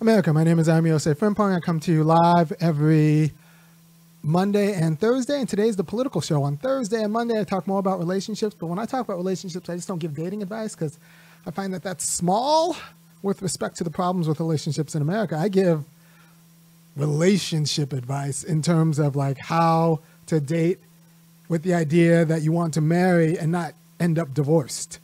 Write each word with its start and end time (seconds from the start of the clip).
America, 0.00 0.32
my 0.32 0.44
name 0.44 0.60
is 0.60 0.68
Ami 0.68 0.90
Yosef 0.90 1.18
Frimpong. 1.18 1.56
I 1.56 1.58
come 1.58 1.80
to 1.80 1.90
you 1.92 2.04
live 2.04 2.52
every 2.60 3.32
Monday 4.22 4.72
and 4.74 4.98
Thursday, 4.98 5.40
and 5.40 5.48
today's 5.48 5.74
the 5.74 5.82
political 5.82 6.20
show. 6.20 6.44
On 6.44 6.56
Thursday 6.56 7.02
and 7.02 7.12
Monday, 7.12 7.40
I 7.40 7.42
talk 7.42 7.66
more 7.66 7.80
about 7.80 7.98
relationships, 7.98 8.54
but 8.56 8.68
when 8.68 8.78
I 8.78 8.86
talk 8.86 9.04
about 9.04 9.16
relationships, 9.16 9.68
I 9.68 9.74
just 9.74 9.88
don't 9.88 9.98
give 9.98 10.14
dating 10.14 10.40
advice 10.40 10.76
because 10.76 11.00
I 11.46 11.50
find 11.50 11.74
that 11.74 11.82
that's 11.82 12.08
small 12.08 12.76
with 13.22 13.42
respect 13.42 13.76
to 13.78 13.84
the 13.84 13.90
problems 13.90 14.28
with 14.28 14.38
relationships 14.38 14.94
in 14.94 15.02
America. 15.02 15.36
I 15.36 15.48
give 15.48 15.82
relationship 16.94 17.92
advice 17.92 18.44
in 18.44 18.62
terms 18.62 19.00
of 19.00 19.16
like 19.16 19.38
how 19.38 19.98
to 20.26 20.38
date 20.38 20.78
with 21.48 21.64
the 21.64 21.74
idea 21.74 22.24
that 22.24 22.42
you 22.42 22.52
want 22.52 22.74
to 22.74 22.80
marry 22.80 23.36
and 23.36 23.50
not 23.50 23.72
end 23.98 24.20
up 24.20 24.32
divorced. 24.32 25.00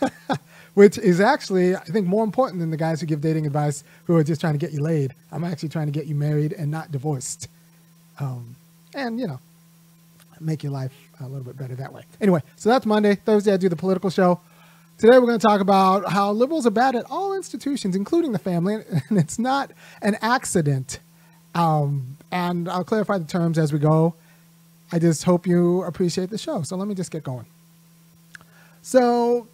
which 0.74 0.98
is 0.98 1.20
actually, 1.20 1.74
I 1.74 1.84
think, 1.84 2.06
more 2.06 2.24
important 2.24 2.60
than 2.60 2.70
the 2.70 2.76
guys 2.76 3.00
who 3.00 3.06
give 3.06 3.20
dating 3.20 3.46
advice 3.46 3.84
who 4.04 4.16
are 4.16 4.24
just 4.24 4.40
trying 4.40 4.54
to 4.54 4.58
get 4.58 4.72
you 4.72 4.80
laid. 4.80 5.14
I'm 5.32 5.44
actually 5.44 5.70
trying 5.70 5.86
to 5.86 5.92
get 5.92 6.06
you 6.06 6.14
married 6.14 6.52
and 6.52 6.70
not 6.70 6.92
divorced. 6.92 7.48
Um, 8.18 8.56
and, 8.94 9.18
you 9.18 9.26
know, 9.26 9.40
make 10.40 10.62
your 10.62 10.72
life 10.72 10.92
a 11.20 11.24
little 11.26 11.44
bit 11.44 11.56
better 11.56 11.74
that 11.76 11.92
way. 11.92 12.02
Anyway, 12.20 12.40
so 12.56 12.68
that's 12.68 12.86
Monday. 12.86 13.14
Thursday, 13.14 13.52
I 13.52 13.56
do 13.56 13.68
the 13.68 13.76
political 13.76 14.10
show. 14.10 14.40
Today, 14.98 15.18
we're 15.18 15.26
going 15.26 15.38
to 15.38 15.46
talk 15.46 15.60
about 15.60 16.10
how 16.10 16.30
liberals 16.32 16.66
are 16.66 16.70
bad 16.70 16.94
at 16.94 17.06
all 17.10 17.34
institutions, 17.34 17.96
including 17.96 18.32
the 18.32 18.38
family, 18.38 18.74
and 19.08 19.18
it's 19.18 19.38
not 19.38 19.70
an 20.02 20.16
accident. 20.20 20.98
Um, 21.54 22.16
and 22.30 22.68
I'll 22.68 22.84
clarify 22.84 23.18
the 23.18 23.24
terms 23.24 23.58
as 23.58 23.72
we 23.72 23.78
go. 23.78 24.14
I 24.92 24.98
just 24.98 25.24
hope 25.24 25.46
you 25.46 25.82
appreciate 25.84 26.30
the 26.30 26.38
show. 26.38 26.62
So 26.62 26.76
let 26.76 26.88
me 26.88 26.94
just 26.94 27.10
get 27.10 27.22
going. 27.22 27.46
So, 28.82 29.46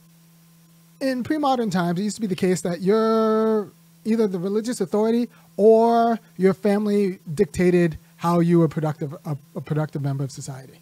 in 1.00 1.22
pre-modern 1.24 1.70
times, 1.70 2.00
it 2.00 2.04
used 2.04 2.16
to 2.16 2.20
be 2.20 2.26
the 2.26 2.36
case 2.36 2.62
that 2.62 2.80
you're 2.80 3.70
either 4.04 4.26
the 4.26 4.38
religious 4.38 4.80
authority 4.80 5.28
or 5.56 6.18
your 6.36 6.54
family 6.54 7.18
dictated 7.32 7.98
how 8.16 8.40
you 8.40 8.58
were 8.58 8.68
productive, 8.68 9.14
a, 9.24 9.36
a 9.54 9.60
productive 9.60 10.02
member 10.02 10.24
of 10.24 10.30
society. 10.30 10.80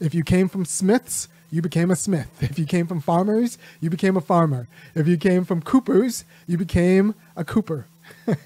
If 0.00 0.14
you 0.14 0.24
came 0.24 0.48
from 0.48 0.64
Smiths, 0.64 1.28
you 1.50 1.62
became 1.62 1.90
a 1.90 1.96
Smith. 1.96 2.30
If 2.40 2.58
you 2.58 2.66
came 2.66 2.86
from 2.86 3.00
farmers, 3.00 3.58
you 3.80 3.90
became 3.90 4.16
a 4.16 4.20
farmer. 4.20 4.66
If 4.94 5.06
you 5.06 5.16
came 5.16 5.44
from 5.44 5.62
Coopers, 5.62 6.24
you 6.46 6.58
became 6.58 7.14
a 7.36 7.44
Cooper. 7.44 7.86
you 8.26 8.36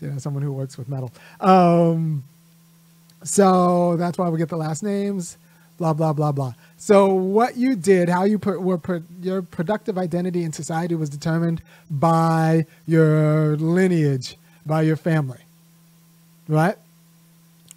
know, 0.00 0.18
someone 0.18 0.42
who 0.42 0.52
works 0.52 0.78
with 0.78 0.88
metal. 0.88 1.12
Um, 1.40 2.24
so 3.22 3.96
that's 3.96 4.16
why 4.18 4.28
we 4.28 4.38
get 4.38 4.48
the 4.48 4.56
last 4.56 4.82
names, 4.82 5.36
blah, 5.78 5.92
blah, 5.92 6.12
blah, 6.12 6.32
blah. 6.32 6.54
So 6.78 7.12
what 7.14 7.56
you 7.56 7.74
did, 7.74 8.08
how 8.08 8.24
you 8.24 8.38
put 8.38 8.60
were 8.62 8.80
your 9.22 9.42
productive 9.42 9.96
identity 9.96 10.44
in 10.44 10.52
society 10.52 10.94
was 10.94 11.08
determined 11.08 11.62
by 11.90 12.66
your 12.86 13.56
lineage, 13.56 14.36
by 14.64 14.82
your 14.82 14.96
family, 14.96 15.40
right? 16.48 16.76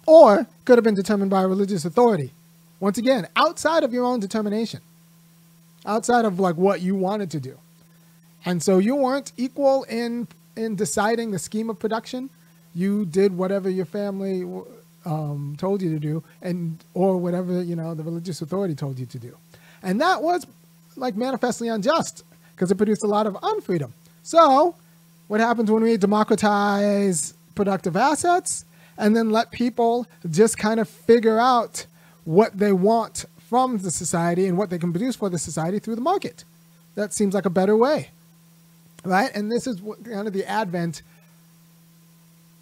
Or 0.06 0.46
could 0.64 0.76
have 0.76 0.84
been 0.84 0.94
determined 0.94 1.30
by 1.30 1.42
a 1.42 1.48
religious 1.48 1.84
authority. 1.84 2.32
Once 2.78 2.98
again, 2.98 3.26
outside 3.36 3.84
of 3.84 3.92
your 3.92 4.04
own 4.04 4.20
determination, 4.20 4.80
outside 5.86 6.24
of 6.24 6.38
like 6.38 6.56
what 6.56 6.80
you 6.80 6.94
wanted 6.94 7.30
to 7.30 7.40
do. 7.40 7.58
And 8.44 8.62
so 8.62 8.78
you 8.78 8.96
weren't 8.96 9.32
equal 9.36 9.84
in 9.84 10.28
in 10.56 10.76
deciding 10.76 11.30
the 11.30 11.38
scheme 11.38 11.70
of 11.70 11.78
production. 11.78 12.28
You 12.74 13.04
did 13.04 13.36
whatever 13.36 13.70
your 13.70 13.86
family 13.86 14.44
um, 15.04 15.54
told 15.58 15.82
you 15.82 15.90
to 15.90 15.98
do, 15.98 16.22
and 16.42 16.82
or 16.94 17.16
whatever 17.16 17.62
you 17.62 17.76
know 17.76 17.94
the 17.94 18.02
religious 18.02 18.42
authority 18.42 18.74
told 18.74 18.98
you 18.98 19.06
to 19.06 19.18
do, 19.18 19.36
and 19.82 20.00
that 20.00 20.22
was 20.22 20.46
like 20.96 21.16
manifestly 21.16 21.68
unjust 21.68 22.24
because 22.54 22.70
it 22.70 22.76
produced 22.76 23.02
a 23.02 23.06
lot 23.06 23.26
of 23.26 23.34
unfreedom. 23.34 23.90
So, 24.22 24.74
what 25.28 25.40
happens 25.40 25.70
when 25.70 25.82
we 25.82 25.96
democratize 25.96 27.34
productive 27.54 27.96
assets 27.96 28.64
and 28.98 29.16
then 29.16 29.30
let 29.30 29.50
people 29.50 30.06
just 30.28 30.58
kind 30.58 30.78
of 30.78 30.88
figure 30.88 31.38
out 31.38 31.86
what 32.24 32.58
they 32.58 32.72
want 32.72 33.24
from 33.38 33.78
the 33.78 33.90
society 33.90 34.46
and 34.46 34.58
what 34.58 34.70
they 34.70 34.78
can 34.78 34.92
produce 34.92 35.16
for 35.16 35.30
the 35.30 35.38
society 35.38 35.78
through 35.78 35.94
the 35.94 36.00
market? 36.02 36.44
That 36.96 37.14
seems 37.14 37.34
like 37.34 37.46
a 37.46 37.50
better 37.50 37.76
way, 37.76 38.10
right? 39.04 39.30
And 39.34 39.50
this 39.50 39.66
is 39.66 39.80
kind 40.04 40.28
of 40.28 40.34
the 40.34 40.44
advent 40.44 41.02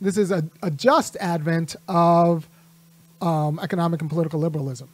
this 0.01 0.17
is 0.17 0.31
a, 0.31 0.45
a 0.63 0.71
just 0.71 1.17
advent 1.21 1.77
of 1.89 2.49
um, 3.21 3.59
economic 3.61 4.01
and 4.01 4.11
political 4.11 4.41
liberalism 4.41 4.89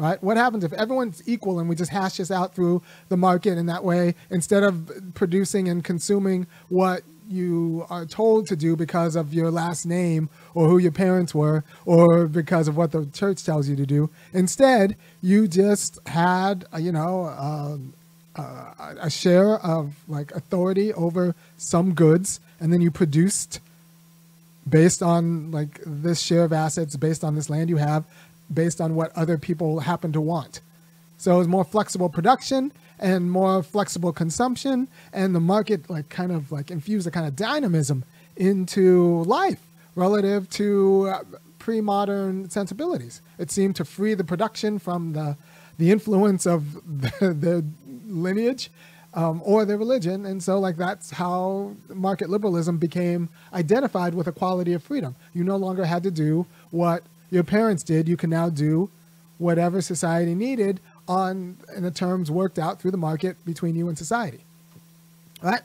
right? 0.00 0.22
What 0.22 0.38
happens 0.38 0.64
if 0.64 0.72
everyone's 0.72 1.22
equal 1.26 1.60
and 1.60 1.68
we 1.68 1.74
just 1.74 1.90
hash 1.90 2.16
this 2.16 2.30
out 2.30 2.54
through 2.54 2.82
the 3.10 3.18
market 3.18 3.58
in 3.58 3.66
that 3.66 3.84
way 3.84 4.14
instead 4.30 4.62
of 4.62 4.90
producing 5.14 5.68
and 5.68 5.84
consuming 5.84 6.46
what 6.70 7.02
you 7.28 7.86
are 7.90 8.06
told 8.06 8.46
to 8.48 8.56
do 8.56 8.74
because 8.74 9.14
of 9.14 9.34
your 9.34 9.50
last 9.50 9.84
name 9.84 10.30
or 10.54 10.68
who 10.68 10.78
your 10.78 10.90
parents 10.90 11.34
were 11.34 11.62
or 11.84 12.26
because 12.26 12.66
of 12.66 12.76
what 12.78 12.92
the 12.92 13.06
church 13.12 13.44
tells 13.44 13.68
you 13.68 13.76
to 13.76 13.84
do? 13.84 14.08
Instead, 14.32 14.96
you 15.20 15.46
just 15.46 15.98
had, 16.08 16.64
you 16.78 16.90
know, 16.90 17.26
uh, 17.26 17.76
uh, 18.36 18.94
a 19.00 19.10
share 19.10 19.56
of 19.56 19.94
like 20.08 20.32
authority 20.32 20.94
over 20.94 21.34
some 21.58 21.92
goods 21.92 22.40
and 22.58 22.72
then 22.72 22.80
you 22.80 22.90
produced 22.90 23.60
based 24.70 25.02
on 25.02 25.50
like 25.50 25.80
this 25.84 26.20
share 26.20 26.44
of 26.44 26.52
assets, 26.52 26.96
based 26.96 27.24
on 27.24 27.34
this 27.34 27.50
land 27.50 27.68
you 27.68 27.76
have, 27.76 28.04
based 28.52 28.80
on 28.80 28.94
what 28.94 29.16
other 29.16 29.36
people 29.38 29.80
happen 29.80 30.12
to 30.12 30.20
want. 30.20 30.60
So 31.18 31.38
it's 31.40 31.48
more 31.48 31.64
flexible 31.64 32.08
production 32.08 32.72
and 32.98 33.30
more 33.30 33.62
flexible 33.62 34.12
consumption, 34.12 34.88
and 35.12 35.34
the 35.34 35.40
market 35.40 35.88
like 35.90 36.08
kind 36.08 36.32
of 36.32 36.52
like 36.52 36.70
infused 36.70 37.06
a 37.06 37.10
kind 37.10 37.26
of 37.26 37.36
dynamism 37.36 38.04
into 38.36 39.22
life 39.24 39.60
relative 39.94 40.48
to 40.50 41.08
uh, 41.08 41.22
pre-modern 41.58 42.48
sensibilities. 42.50 43.20
It 43.38 43.50
seemed 43.50 43.76
to 43.76 43.84
free 43.84 44.14
the 44.14 44.24
production 44.24 44.78
from 44.78 45.12
the 45.12 45.36
the 45.78 45.90
influence 45.90 46.46
of 46.46 46.74
the, 47.00 47.32
the 47.32 47.64
lineage 48.06 48.70
um, 49.14 49.42
or 49.44 49.64
their 49.64 49.76
religion. 49.76 50.26
And 50.26 50.42
so, 50.42 50.58
like, 50.58 50.76
that's 50.76 51.10
how 51.10 51.74
market 51.88 52.30
liberalism 52.30 52.78
became 52.78 53.28
identified 53.52 54.14
with 54.14 54.28
equality 54.28 54.72
of 54.72 54.82
freedom. 54.82 55.16
You 55.34 55.44
no 55.44 55.56
longer 55.56 55.84
had 55.84 56.02
to 56.04 56.10
do 56.10 56.46
what 56.70 57.02
your 57.30 57.44
parents 57.44 57.82
did. 57.82 58.08
You 58.08 58.16
can 58.16 58.30
now 58.30 58.50
do 58.50 58.90
whatever 59.38 59.80
society 59.80 60.34
needed 60.34 60.80
on 61.08 61.56
in 61.74 61.82
the 61.82 61.90
terms 61.90 62.30
worked 62.30 62.58
out 62.58 62.80
through 62.80 62.90
the 62.90 62.96
market 62.96 63.42
between 63.44 63.74
you 63.74 63.88
and 63.88 63.96
society. 63.96 64.40
Right? 65.42 65.62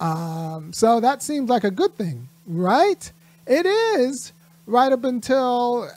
Um, 0.00 0.72
so 0.72 1.00
that 1.00 1.22
seems 1.22 1.48
like 1.50 1.64
a 1.64 1.70
good 1.70 1.96
thing, 1.96 2.28
right? 2.46 3.10
It 3.46 3.66
is 3.66 4.32
right 4.66 4.92
up 4.92 5.04
until 5.04 5.90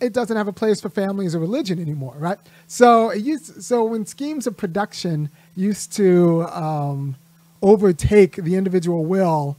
it 0.00 0.12
doesn't 0.12 0.36
have 0.36 0.48
a 0.48 0.52
place 0.52 0.80
for 0.80 0.88
families 0.88 1.34
or 1.34 1.38
religion 1.38 1.78
anymore, 1.78 2.14
right? 2.18 2.38
So 2.66 3.10
it 3.10 3.22
used, 3.22 3.62
so 3.62 3.84
when 3.84 4.06
schemes 4.06 4.46
of 4.46 4.56
production 4.56 5.30
used 5.54 5.92
to 5.94 6.42
um, 6.48 7.16
overtake 7.62 8.36
the 8.36 8.56
individual 8.56 9.04
will 9.04 9.56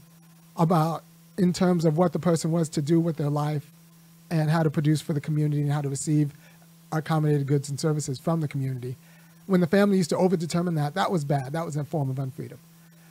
about 0.57 1.03
in 1.37 1.53
terms 1.53 1.85
of 1.85 1.97
what 1.97 2.13
the 2.13 2.19
person 2.19 2.51
was 2.51 2.69
to 2.69 2.81
do 2.81 2.99
with 2.99 3.17
their 3.17 3.29
life 3.29 3.71
and 4.29 4.49
how 4.49 4.63
to 4.63 4.69
produce 4.69 5.01
for 5.01 5.13
the 5.13 5.21
community 5.21 5.61
and 5.61 5.71
how 5.71 5.81
to 5.81 5.89
receive 5.89 6.33
accommodated 6.91 7.47
goods 7.47 7.69
and 7.69 7.79
services 7.79 8.19
from 8.19 8.41
the 8.41 8.47
community. 8.47 8.95
When 9.45 9.61
the 9.61 9.67
family 9.67 9.97
used 9.97 10.09
to 10.11 10.15
overdetermine 10.15 10.75
that, 10.75 10.93
that 10.95 11.11
was 11.11 11.23
bad. 11.23 11.53
That 11.53 11.65
was 11.65 11.75
a 11.75 11.83
form 11.83 12.09
of 12.09 12.17
unfreedom. 12.17 12.57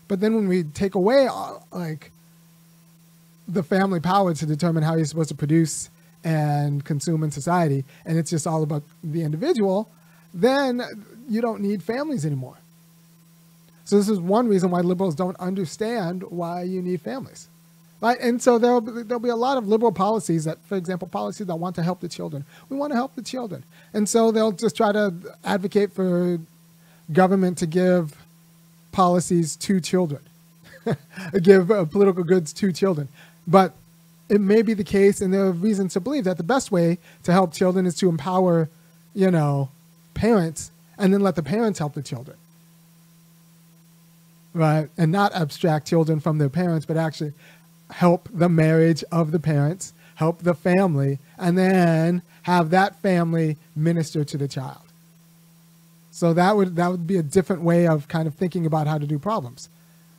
But 0.09 0.21
then 0.21 0.35
when 0.35 0.49
we 0.49 0.65
take 0.65 0.95
away 0.95 1.29
uh, 1.31 1.55
like 1.71 2.11
the 3.47 3.63
family 3.63 4.01
power 4.01 4.35
to 4.35 4.47
determine 4.47 4.83
how 4.83 4.97
you're 4.97 5.05
supposed 5.07 5.29
to 5.29 5.35
produce 5.35 5.91
and 6.25 6.85
consume 6.85 7.23
in 7.23 7.31
society, 7.31 7.85
and 8.05 8.19
it's 8.19 8.31
just 8.31 8.47
all 8.47 8.63
about 8.63 8.83
the 9.03 9.23
individual, 9.23 9.89
then 10.35 10.83
you 11.29 11.41
don't 11.41 11.61
need 11.61 11.83
families 11.83 12.27
anymore. 12.27 12.57
So 13.85 13.97
this 13.97 14.09
is 14.09 14.21
one 14.21 14.47
reason 14.47 14.71
why 14.71 14.81
liberals 14.81 15.15
don't 15.15 15.37
understand 15.41 16.22
why 16.25 16.63
you 16.63 16.81
need 16.81 17.01
families. 17.01 17.49
Right? 18.01 18.19
And 18.21 18.41
so 18.41 18.57
there'll 18.57 18.81
be, 18.81 19.03
there'll 19.03 19.19
be 19.19 19.28
a 19.28 19.37
lot 19.37 19.59
of 19.59 19.69
liberal 19.69 19.93
policies 19.93 20.45
that, 20.45 20.59
for 20.67 20.77
example, 20.77 21.07
policies 21.09 21.47
that 21.49 21.57
want 21.57 21.77
to 21.77 21.83
help 21.83 22.01
the 22.01 22.09
children. 22.09 22.45
We 22.69 22.77
want 22.77 22.93
to 22.93 22.97
help 22.97 23.15
the 23.15 23.23
children. 23.23 23.65
And 23.93 24.09
so 24.09 24.31
they'll 24.31 24.53
just 24.53 24.77
try 24.77 24.93
to 24.93 25.13
advocate 25.45 25.93
for 25.93 26.39
government 27.13 27.59
to 27.59 27.66
give 27.66 28.16
policies 28.93 29.57
to 29.57 29.81
children, 29.81 30.23
give 31.43 31.71
uh, 31.71 31.84
political 31.84 32.25
goods 32.25 32.53
to 32.55 32.73
children. 32.73 33.09
But 33.47 33.75
it 34.30 34.41
may 34.41 34.62
be 34.62 34.74
the 34.74 34.84
case, 34.84 35.21
and 35.21 35.34
there 35.34 35.44
are 35.44 35.53
reasons 35.53 35.94
to 35.94 36.00
believe 36.00 36.24
that 36.24 36.36
the 36.38 36.44
best 36.44 36.71
way 36.71 36.98
to 37.24 37.32
help 37.32 37.53
children 37.53 37.84
is 37.86 37.97
to 37.97 38.09
empower, 38.09 38.71
you 39.15 39.30
know, 39.30 39.71
parents 40.15 40.71
and 40.98 41.12
then 41.12 41.21
let 41.21 41.34
the 41.34 41.42
parents 41.42 41.78
help 41.78 41.94
the 41.94 42.03
children. 42.03 42.36
Right? 44.54 44.88
And 44.98 45.10
not 45.10 45.34
abstract 45.34 45.88
children 45.88 46.21
from 46.21 46.38
their 46.38 46.48
parents, 46.48 46.86
but 46.86 46.97
actually 46.97 47.32
help 47.91 48.28
the 48.32 48.48
marriage 48.48 49.03
of 49.10 49.32
the 49.32 49.41
parents, 49.41 49.92
help 50.16 50.42
the 50.42 50.54
family, 50.54 51.18
and 51.38 51.59
then 51.59 52.22
have 52.42 52.71
that 52.71 53.00
family 53.00 53.56
minister 53.74 54.24
to 54.24 54.36
the 54.36 54.48
child. 54.48 54.82
So 56.10 56.34
that 56.34 56.56
would 56.56 56.77
that 56.77 56.91
would 56.91 57.06
be 57.06 57.16
a 57.16 57.22
different 57.22 57.62
way 57.62 57.86
of 57.86 58.09
kind 58.09 58.28
of 58.28 58.34
thinking 58.34 58.66
about 58.66 58.86
how 58.86 58.98
to 58.98 59.06
do 59.06 59.18
problems 59.18 59.68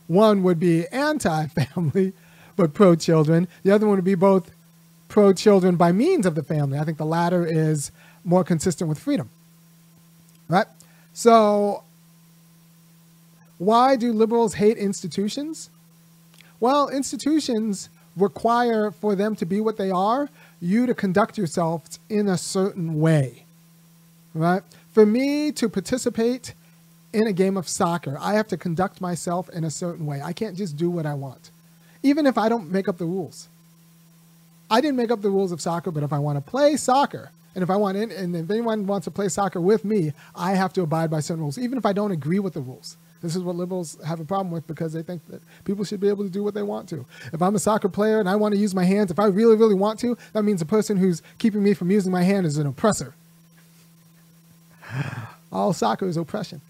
One 0.08 0.44
would 0.44 0.60
be 0.60 0.88
anti 0.88 1.48
family, 1.48 2.14
but 2.62 2.76
pro 2.76 2.96
children. 2.96 3.48
The 3.64 3.72
other 3.72 3.88
one 3.88 3.96
would 3.96 4.06
be 4.06 4.14
both 4.14 4.52
pro 5.08 5.34
children 5.34 5.78
by 5.78 5.92
means 5.92 6.28
of 6.28 6.36
the 6.36 6.44
family. 6.44 6.78
I 6.78 6.84
think 6.84 7.00
the 7.00 7.06
latter 7.06 7.44
is 7.44 7.92
more 8.24 8.44
consistent 8.44 8.88
with 8.88 9.00
freedom. 9.00 9.32
Right? 10.48 10.68
So, 11.12 11.84
why 13.58 13.96
do 13.96 14.14
liberals 14.14 14.54
hate 14.54 14.78
institutions? 14.78 15.72
Well, 16.60 16.88
institutions 16.90 17.90
require 18.16 18.92
for 18.92 19.16
them 19.16 19.36
to 19.38 19.46
be 19.46 19.60
what 19.60 19.78
they 19.78 19.90
are, 19.90 20.30
you 20.60 20.86
to 20.86 20.94
conduct 20.94 21.40
yourself 21.40 21.82
in 22.10 22.28
a 22.28 22.38
certain 22.38 23.00
way. 23.00 23.46
Right? 24.36 24.62
For 24.92 25.06
me 25.06 25.52
to 25.54 25.68
participate 25.68 26.54
in 27.12 27.26
a 27.26 27.34
game 27.34 27.58
of 27.58 27.68
soccer, 27.68 28.18
I 28.20 28.34
have 28.34 28.48
to 28.50 28.58
conduct 28.58 29.02
myself 29.02 29.50
in 29.50 29.64
a 29.64 29.72
certain 29.72 30.06
way. 30.06 30.22
I 30.22 30.32
can't 30.32 30.56
just 30.56 30.78
do 30.78 30.90
what 30.92 31.08
I 31.08 31.16
want, 31.16 31.51
even 32.04 32.26
if 32.26 32.38
I 32.38 32.50
don't 32.50 32.72
make 32.72 32.88
up 32.88 32.98
the 32.98 33.06
rules. 33.06 33.48
I 34.70 34.80
didn't 34.80 34.96
make 34.98 35.12
up 35.12 35.22
the 35.22 35.30
rules 35.30 35.52
of 35.52 35.60
soccer, 35.60 35.92
but 35.92 36.04
if 36.04 36.14
I 36.14 36.20
want 36.20 36.44
to 36.44 36.50
play 36.50 36.78
soccer, 36.78 37.32
and 37.54 37.64
if 37.64 37.70
I 37.70 37.76
want 37.76 37.98
in, 37.98 38.12
and 38.12 38.36
if 38.36 38.50
anyone 38.50 38.88
wants 38.88 39.06
to 39.06 39.12
play 39.12 39.28
soccer 39.28 39.60
with 39.60 39.84
me, 39.84 40.14
I 40.36 40.54
have 40.54 40.72
to 40.74 40.82
abide 40.82 41.12
by 41.12 41.20
certain 41.20 41.44
rules, 41.44 41.58
even 41.58 41.78
if 41.78 41.86
I 41.86 41.92
don't 41.94 42.12
agree 42.12 42.40
with 42.40 42.54
the 42.54 42.62
rules. 42.62 42.96
This 43.22 43.36
is 43.36 43.44
what 43.44 43.56
liberals 43.56 43.98
have 44.06 44.20
a 44.20 44.26
problem 44.26 44.52
with 44.52 44.66
because 44.66 44.94
they 44.94 45.04
think 45.04 45.22
that 45.28 45.42
people 45.64 45.86
should 45.86 46.00
be 46.00 46.10
able 46.10 46.24
to 46.24 46.30
do 46.30 46.44
what 46.44 46.56
they 46.56 46.64
want 46.64 46.90
to. 46.90 47.06
If 47.32 47.42
I'm 47.42 47.56
a 47.56 47.60
soccer 47.60 47.88
player 47.88 48.20
and 48.20 48.28
I 48.28 48.36
want 48.36 48.56
to 48.56 48.60
use 48.60 48.74
my 48.74 48.84
hands, 48.84 49.12
if 49.12 49.20
I 49.20 49.26
really, 49.26 49.56
really 49.56 49.76
want 49.76 50.00
to, 50.00 50.18
that 50.34 50.44
means 50.44 50.60
the 50.60 50.66
person 50.66 50.98
who's 50.98 51.22
keeping 51.38 51.62
me 51.62 51.74
from 51.74 51.92
using 51.92 52.12
my 52.12 52.24
hand 52.24 52.48
is 52.48 52.58
an 52.58 52.66
oppressor. 52.66 53.14
All 55.52 55.74
soccer 55.74 56.08
is 56.08 56.18
oppression. 56.18 56.62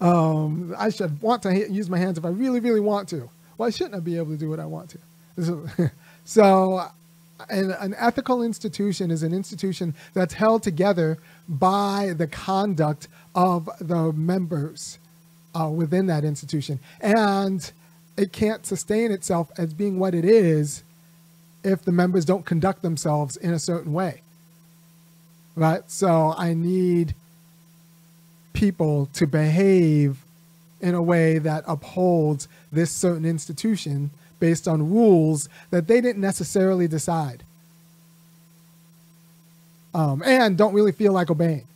Um, 0.00 0.74
I 0.78 0.90
should 0.90 1.20
want 1.20 1.42
to 1.42 1.68
use 1.68 1.90
my 1.90 1.98
hands 1.98 2.18
if 2.18 2.24
I 2.24 2.28
really, 2.28 2.60
really 2.60 2.80
want 2.80 3.08
to. 3.08 3.28
Why 3.58 3.70
shouldn't 3.70 3.96
I 3.96 4.00
be 4.00 4.16
able 4.16 4.30
to 4.30 4.36
do 4.36 4.48
what 4.48 4.60
I 4.60 4.66
want 4.66 4.94
to? 5.36 5.90
so, 6.24 6.88
an, 7.50 7.72
an 7.72 7.94
ethical 7.98 8.40
institution 8.40 9.10
is 9.10 9.24
an 9.24 9.34
institution 9.34 9.94
that's 10.14 10.34
held 10.34 10.62
together 10.62 11.18
by 11.48 12.14
the 12.16 12.28
conduct 12.28 13.08
of 13.34 13.68
the 13.80 14.12
members 14.12 15.00
uh, 15.58 15.68
within 15.68 16.06
that 16.06 16.24
institution. 16.24 16.78
And 17.00 17.70
it 18.16 18.32
can't 18.32 18.64
sustain 18.64 19.10
itself 19.10 19.50
as 19.58 19.74
being 19.74 19.98
what 19.98 20.14
it 20.14 20.24
is 20.24 20.84
if 21.64 21.82
the 21.82 21.92
members 21.92 22.24
don't 22.24 22.46
conduct 22.46 22.82
themselves 22.82 23.36
in 23.36 23.52
a 23.52 23.58
certain 23.58 23.92
way. 23.92 24.22
Right? 25.56 25.82
So 25.90 26.32
I 26.38 26.54
need 26.54 27.16
people 28.52 29.06
to 29.14 29.26
behave 29.26 30.18
in 30.80 30.94
a 30.94 31.02
way 31.02 31.38
that 31.38 31.64
upholds 31.66 32.46
this 32.72 32.90
certain 32.90 33.24
institution 33.24 34.10
based 34.40 34.68
on 34.68 34.90
rules 34.90 35.48
that 35.70 35.86
they 35.86 36.00
didn't 36.00 36.20
necessarily 36.20 36.86
decide 36.86 37.42
um, 39.94 40.22
and 40.24 40.56
don't 40.56 40.74
really 40.74 40.92
feel 40.92 41.12
like 41.12 41.30
obeying. 41.30 41.66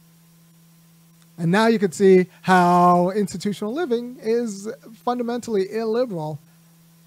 And 1.39 1.51
now 1.51 1.67
you 1.67 1.79
can 1.79 1.93
see 1.93 2.27
how 2.43 3.11
institutional 3.11 3.73
living 3.73 4.17
is 4.23 4.69
fundamentally 5.05 5.73
illiberal 5.73 6.39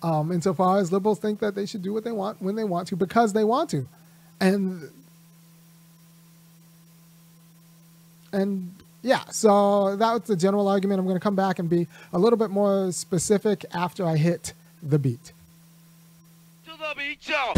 um, 0.03 0.31
insofar 0.31 0.79
as 0.79 0.91
liberals 0.91 1.19
think 1.19 1.39
that 1.39 1.55
they 1.55 1.65
should 1.65 1.81
do 1.81 1.93
what 1.93 2.03
they 2.03 2.11
want 2.11 2.41
when 2.41 2.55
they 2.55 2.63
want 2.63 2.87
to 2.89 2.95
because 2.95 3.33
they 3.33 3.43
want 3.43 3.69
to. 3.69 3.87
And 4.41 4.89
and 8.33 8.74
yeah, 9.05 9.23
so 9.29 9.95
that 9.97 10.13
was 10.13 10.23
the 10.23 10.35
general 10.35 10.67
argument. 10.67 10.99
I'm 10.99 11.05
going 11.05 11.15
to 11.15 11.23
come 11.23 11.35
back 11.35 11.59
and 11.59 11.69
be 11.69 11.87
a 12.11 12.17
little 12.17 12.37
bit 12.37 12.49
more 12.49 12.91
specific 12.91 13.63
after 13.71 14.03
I 14.03 14.17
hit 14.17 14.53
the 14.81 14.97
beat. 14.97 15.31
To 16.65 16.71
the 16.71 16.95
beat, 16.97 17.19
y'all. 17.29 17.53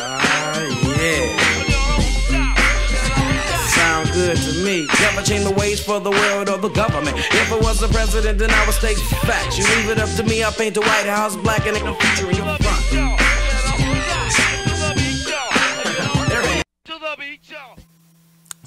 Uh, 0.00 0.94
yeah 0.96 1.48
sound 3.78 4.10
good 4.12 4.36
to 4.36 4.52
me. 4.64 4.86
Never 5.00 5.22
change 5.22 5.44
the 5.44 5.52
ways 5.52 5.80
for 5.82 6.00
the 6.00 6.10
world 6.10 6.48
or 6.48 6.58
the 6.58 6.68
government. 6.68 7.16
If 7.16 7.52
I 7.52 7.58
was 7.58 7.80
the 7.80 7.88
president, 7.88 8.38
then 8.38 8.50
I 8.50 8.64
would 8.66 8.74
state 8.74 8.98
facts. 9.26 9.58
You 9.58 9.64
leave 9.76 9.90
it 9.90 9.98
up 9.98 10.10
to 10.16 10.22
me, 10.22 10.44
I 10.44 10.50
paint 10.50 10.74
the 10.74 10.80
White 10.80 11.06
House 11.06 11.36
black 11.36 11.66
and 11.66 11.76
I'm 11.76 11.94
featuring 11.96 12.36
your 12.36 12.56
front. 12.56 13.17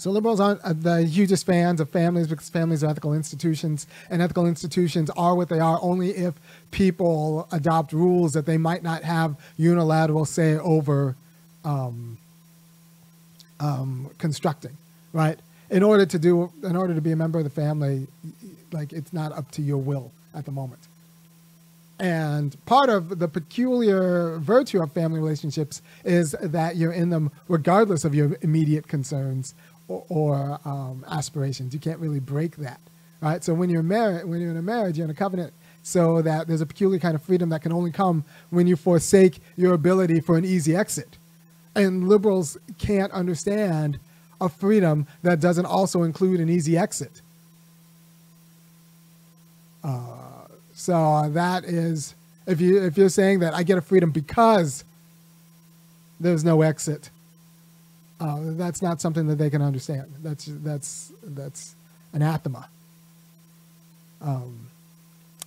So 0.02 0.10
liberals 0.10 0.40
aren't 0.40 0.64
the 0.82 1.04
hugest 1.04 1.46
fans 1.46 1.80
of 1.80 1.88
families 1.92 2.26
because 2.26 2.50
families 2.50 2.84
are 2.84 2.90
ethical 2.90 3.14
institutions, 3.14 3.86
and 4.10 4.20
ethical 4.20 4.48
institutions 4.48 5.12
are 5.12 5.36
what 5.36 5.48
they 5.48 5.60
are 5.60 5.78
only 5.80 6.10
if 6.10 6.34
people 6.72 7.48
adopt 7.52 7.94
rules 7.94 8.34
that 8.34 8.48
they 8.48 8.58
might 8.58 8.82
not 8.82 9.04
have 9.04 9.36
unilateral 9.58 10.26
say 10.26 10.56
over 10.56 11.16
um, 11.64 12.18
um, 13.60 14.10
constructing, 14.18 14.76
right? 15.14 15.38
In 15.70 15.84
order 15.84 16.08
to 16.08 16.18
do, 16.18 16.52
in 16.64 16.76
order 16.76 16.96
to 16.96 17.02
be 17.02 17.12
a 17.12 17.16
member 17.16 17.38
of 17.38 17.44
the 17.44 17.52
family, 17.52 18.08
like 18.72 18.94
it's 18.94 19.14
not 19.14 19.32
up 19.34 19.52
to 19.52 19.62
your 19.62 19.78
will 19.78 20.12
at 20.34 20.46
the 20.46 20.52
moment. 20.52 20.82
And 22.00 22.58
part 22.66 22.90
of 22.90 23.20
the 23.20 23.28
peculiar 23.28 24.40
virtue 24.40 24.82
of 24.82 24.92
family 24.92 25.20
relationships 25.20 25.84
is 26.04 26.32
that 26.42 26.76
you're 26.76 26.92
in 26.92 27.12
them 27.12 27.30
regardless 27.48 28.04
of 28.04 28.16
your 28.16 28.38
immediate 28.42 28.88
concerns 28.88 29.54
or, 29.92 30.06
or 30.10 30.60
um, 30.66 31.06
aspirations. 31.10 31.74
You 31.74 31.80
can't 31.80 32.00
really 32.00 32.20
break 32.20 32.56
that, 32.58 32.80
right? 33.22 33.44
So 33.44 33.54
when 33.54 33.70
you're 33.70 33.84
married, 33.84 34.26
when 34.26 34.42
you're 34.42 34.52
in 34.52 34.58
a 34.58 34.62
marriage, 34.62 34.98
you're 34.98 35.06
in 35.06 35.12
a 35.12 35.16
covenant, 35.16 35.54
so 35.84 36.22
that 36.22 36.48
there's 36.48 36.62
a 36.62 36.66
peculiar 36.66 37.00
kind 37.00 37.16
of 37.16 37.22
freedom 37.24 37.50
that 37.50 37.62
can 37.62 37.72
only 37.72 37.92
come 37.92 38.24
when 38.52 38.68
you 38.68 38.76
forsake 38.76 39.40
your 39.58 39.74
ability 39.74 40.20
for 40.20 40.38
an 40.38 40.46
easy 40.46 40.76
exit. 40.76 41.18
And 41.76 42.08
liberals 42.08 42.58
can't 42.78 43.12
understand 43.12 44.00
a 44.40 44.50
freedom 44.50 45.08
that 45.24 45.40
doesn't 45.40 45.66
also 45.66 46.04
include 46.04 46.40
an 46.40 46.50
easy 46.50 46.78
exit. 46.78 47.22
Uh, 49.84 50.46
so 50.74 51.30
that 51.30 51.64
is, 51.64 52.16
if 52.46 52.62
you 52.62 52.84
if 52.84 52.98
you're 52.98 53.10
saying 53.10 53.40
that 53.40 53.54
I 53.54 53.64
get 53.64 53.78
a 53.78 53.82
freedom 53.82 54.12
because 54.12 54.84
there's 56.20 56.44
no 56.44 56.62
exit, 56.62 57.10
uh, 58.22 58.40
that's 58.54 58.82
not 58.84 59.02
something 59.02 59.28
that 59.28 59.38
they 59.38 59.50
can 59.50 59.62
understand. 59.64 60.14
That's 60.24 60.46
that's 60.46 61.12
that's 61.24 61.76
anathema. 62.14 62.70
Um, 64.22 64.68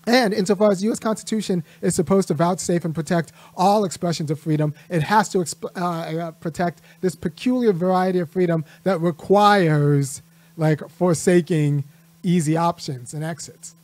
and 0.06 0.34
insofar 0.34 0.72
as 0.72 0.80
the 0.80 0.86
U.S. 0.86 0.98
Constitution 0.98 1.64
is 1.80 1.94
supposed 1.94 2.28
to 2.28 2.34
vouchsafe 2.34 2.84
and 2.84 2.94
protect 2.94 3.32
all 3.56 3.84
expressions 3.84 4.30
of 4.30 4.38
freedom, 4.38 4.74
it 4.90 5.02
has 5.04 5.30
to 5.30 5.38
exp- 5.38 5.70
uh, 5.80 6.18
uh, 6.18 6.30
protect 6.32 6.82
this 7.00 7.14
peculiar 7.14 7.72
variety 7.72 8.18
of 8.18 8.28
freedom 8.28 8.64
that 8.82 9.00
requires, 9.00 10.20
like, 10.58 10.86
forsaking 10.90 11.84
easy 12.22 12.56
options 12.56 13.14
and 13.14 13.24
exits, 13.24 13.74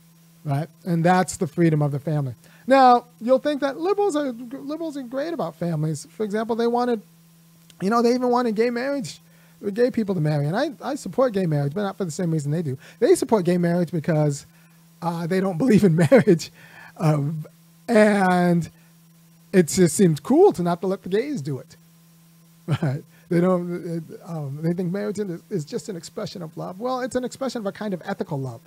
right? 0.45 0.67
And 0.85 1.03
that's 1.03 1.37
the 1.37 1.47
freedom 1.47 1.81
of 1.81 1.91
the 1.91 1.99
family. 1.99 2.35
Now, 2.67 3.05
you'll 3.19 3.39
think 3.39 3.61
that 3.61 3.79
liberals 3.79 4.15
are 4.15 4.31
liberals 4.31 4.95
are 4.97 5.03
great 5.03 5.33
about 5.33 5.55
families. 5.55 6.07
For 6.11 6.23
example, 6.23 6.55
they 6.55 6.67
wanted 6.67 7.01
you 7.81 7.89
know, 7.89 8.01
they 8.01 8.13
even 8.13 8.29
wanted 8.29 8.55
gay 8.55 8.69
marriage, 8.69 9.19
gay 9.73 9.91
people 9.91 10.15
to 10.15 10.21
marry. 10.21 10.47
And 10.47 10.55
I, 10.55 10.71
I 10.81 10.95
support 10.95 11.33
gay 11.33 11.45
marriage, 11.45 11.73
but 11.73 11.83
not 11.83 11.97
for 11.97 12.05
the 12.05 12.11
same 12.11 12.31
reason 12.31 12.51
they 12.51 12.61
do. 12.61 12.77
They 12.99 13.15
support 13.15 13.45
gay 13.45 13.57
marriage 13.57 13.91
because 13.91 14.45
uh, 15.01 15.27
they 15.27 15.39
don't 15.39 15.57
believe 15.59 15.83
in 15.83 15.95
marriage. 15.95 16.51
Um, 16.97 17.45
and 17.87 18.69
it 19.53 19.67
just 19.67 19.95
seems 19.95 20.19
cool 20.19 20.53
to 20.53 20.63
not 20.63 20.81
to 20.81 20.87
let 20.87 21.03
the 21.03 21.09
gays 21.09 21.41
do 21.41 21.59
it. 21.59 21.75
Right? 22.67 23.03
They 23.29 23.39
don't. 23.39 24.03
Um, 24.25 24.59
they 24.61 24.73
think 24.73 24.91
marriage 24.91 25.17
is 25.49 25.63
just 25.63 25.87
an 25.87 25.95
expression 25.95 26.41
of 26.41 26.55
love. 26.57 26.79
Well, 26.79 26.99
it's 26.99 27.15
an 27.15 27.23
expression 27.23 27.59
of 27.61 27.65
a 27.65 27.71
kind 27.71 27.93
of 27.93 28.01
ethical 28.05 28.39
love. 28.39 28.59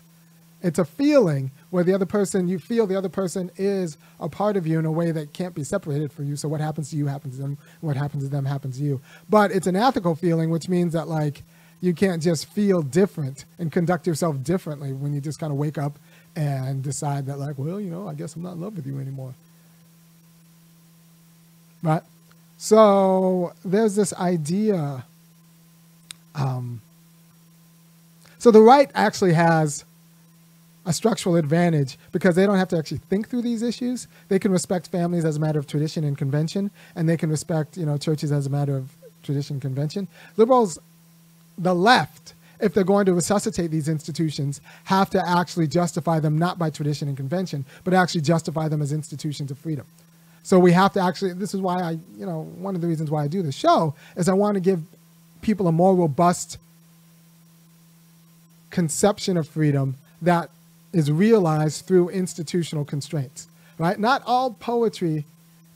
It's 0.64 0.78
a 0.78 0.84
feeling 0.86 1.50
where 1.68 1.84
the 1.84 1.94
other 1.94 2.06
person, 2.06 2.48
you 2.48 2.58
feel 2.58 2.86
the 2.86 2.96
other 2.96 3.10
person 3.10 3.50
is 3.58 3.98
a 4.18 4.30
part 4.30 4.56
of 4.56 4.66
you 4.66 4.78
in 4.78 4.86
a 4.86 4.90
way 4.90 5.12
that 5.12 5.34
can't 5.34 5.54
be 5.54 5.62
separated 5.62 6.10
from 6.10 6.26
you. 6.26 6.36
So 6.36 6.48
what 6.48 6.62
happens 6.62 6.88
to 6.90 6.96
you 6.96 7.06
happens 7.06 7.36
to 7.36 7.42
them. 7.42 7.58
What 7.82 7.98
happens 7.98 8.24
to 8.24 8.30
them 8.30 8.46
happens 8.46 8.78
to 8.78 8.82
you. 8.82 9.02
But 9.28 9.52
it's 9.52 9.66
an 9.66 9.76
ethical 9.76 10.14
feeling, 10.14 10.48
which 10.48 10.66
means 10.66 10.94
that 10.94 11.06
like 11.06 11.42
you 11.82 11.92
can't 11.92 12.22
just 12.22 12.46
feel 12.46 12.80
different 12.80 13.44
and 13.58 13.70
conduct 13.70 14.06
yourself 14.06 14.42
differently 14.42 14.94
when 14.94 15.12
you 15.12 15.20
just 15.20 15.38
kind 15.38 15.52
of 15.52 15.58
wake 15.58 15.76
up 15.76 15.98
and 16.34 16.82
decide 16.82 17.26
that 17.26 17.38
like, 17.38 17.58
well, 17.58 17.78
you 17.78 17.90
know, 17.90 18.08
I 18.08 18.14
guess 18.14 18.34
I'm 18.34 18.42
not 18.42 18.54
in 18.54 18.62
love 18.62 18.74
with 18.74 18.86
you 18.86 18.98
anymore. 18.98 19.34
Right? 21.82 22.02
So 22.56 23.52
there's 23.66 23.96
this 23.96 24.14
idea. 24.14 25.04
Um, 26.34 26.80
so 28.38 28.50
the 28.50 28.62
right 28.62 28.90
actually 28.94 29.34
has 29.34 29.84
a 30.86 30.92
structural 30.92 31.36
advantage 31.36 31.98
because 32.12 32.34
they 32.34 32.46
don't 32.46 32.58
have 32.58 32.68
to 32.68 32.78
actually 32.78 32.98
think 33.08 33.28
through 33.28 33.42
these 33.42 33.62
issues. 33.62 34.06
They 34.28 34.38
can 34.38 34.52
respect 34.52 34.88
families 34.88 35.24
as 35.24 35.36
a 35.36 35.40
matter 35.40 35.58
of 35.58 35.66
tradition 35.66 36.04
and 36.04 36.16
convention, 36.16 36.70
and 36.94 37.08
they 37.08 37.16
can 37.16 37.30
respect 37.30 37.76
you 37.76 37.86
know 37.86 37.96
churches 37.96 38.32
as 38.32 38.46
a 38.46 38.50
matter 38.50 38.76
of 38.76 38.94
tradition 39.22 39.54
and 39.54 39.62
convention. 39.62 40.08
Liberals, 40.36 40.78
the 41.56 41.74
left 41.74 42.34
if 42.60 42.72
they're 42.72 42.84
going 42.84 43.04
to 43.06 43.12
resuscitate 43.12 43.70
these 43.70 43.88
institutions, 43.88 44.60
have 44.84 45.10
to 45.10 45.28
actually 45.28 45.66
justify 45.66 46.20
them 46.20 46.38
not 46.38 46.58
by 46.58 46.70
tradition 46.70 47.08
and 47.08 47.16
convention, 47.16 47.64
but 47.82 47.92
actually 47.92 48.20
justify 48.20 48.68
them 48.68 48.80
as 48.80 48.92
institutions 48.92 49.50
of 49.50 49.58
freedom. 49.58 49.84
So 50.42 50.58
we 50.58 50.72
have 50.72 50.92
to 50.92 51.00
actually, 51.00 51.32
this 51.32 51.54
is 51.54 51.60
why 51.60 51.80
I, 51.80 51.90
you 52.16 52.26
know, 52.26 52.42
one 52.58 52.74
of 52.74 52.80
the 52.80 52.86
reasons 52.86 53.10
why 53.10 53.24
I 53.24 53.28
do 53.28 53.42
this 53.42 53.54
show 53.54 53.94
is 54.16 54.28
I 54.28 54.34
want 54.34 54.54
to 54.54 54.60
give 54.60 54.82
people 55.42 55.68
a 55.68 55.72
more 55.72 55.94
robust 55.94 56.58
conception 58.70 59.36
of 59.36 59.48
freedom 59.48 59.96
that 60.22 60.50
is 60.94 61.10
realized 61.10 61.86
through 61.86 62.08
institutional 62.10 62.84
constraints, 62.84 63.48
right? 63.78 63.98
Not 63.98 64.22
all 64.26 64.52
poetry 64.52 65.26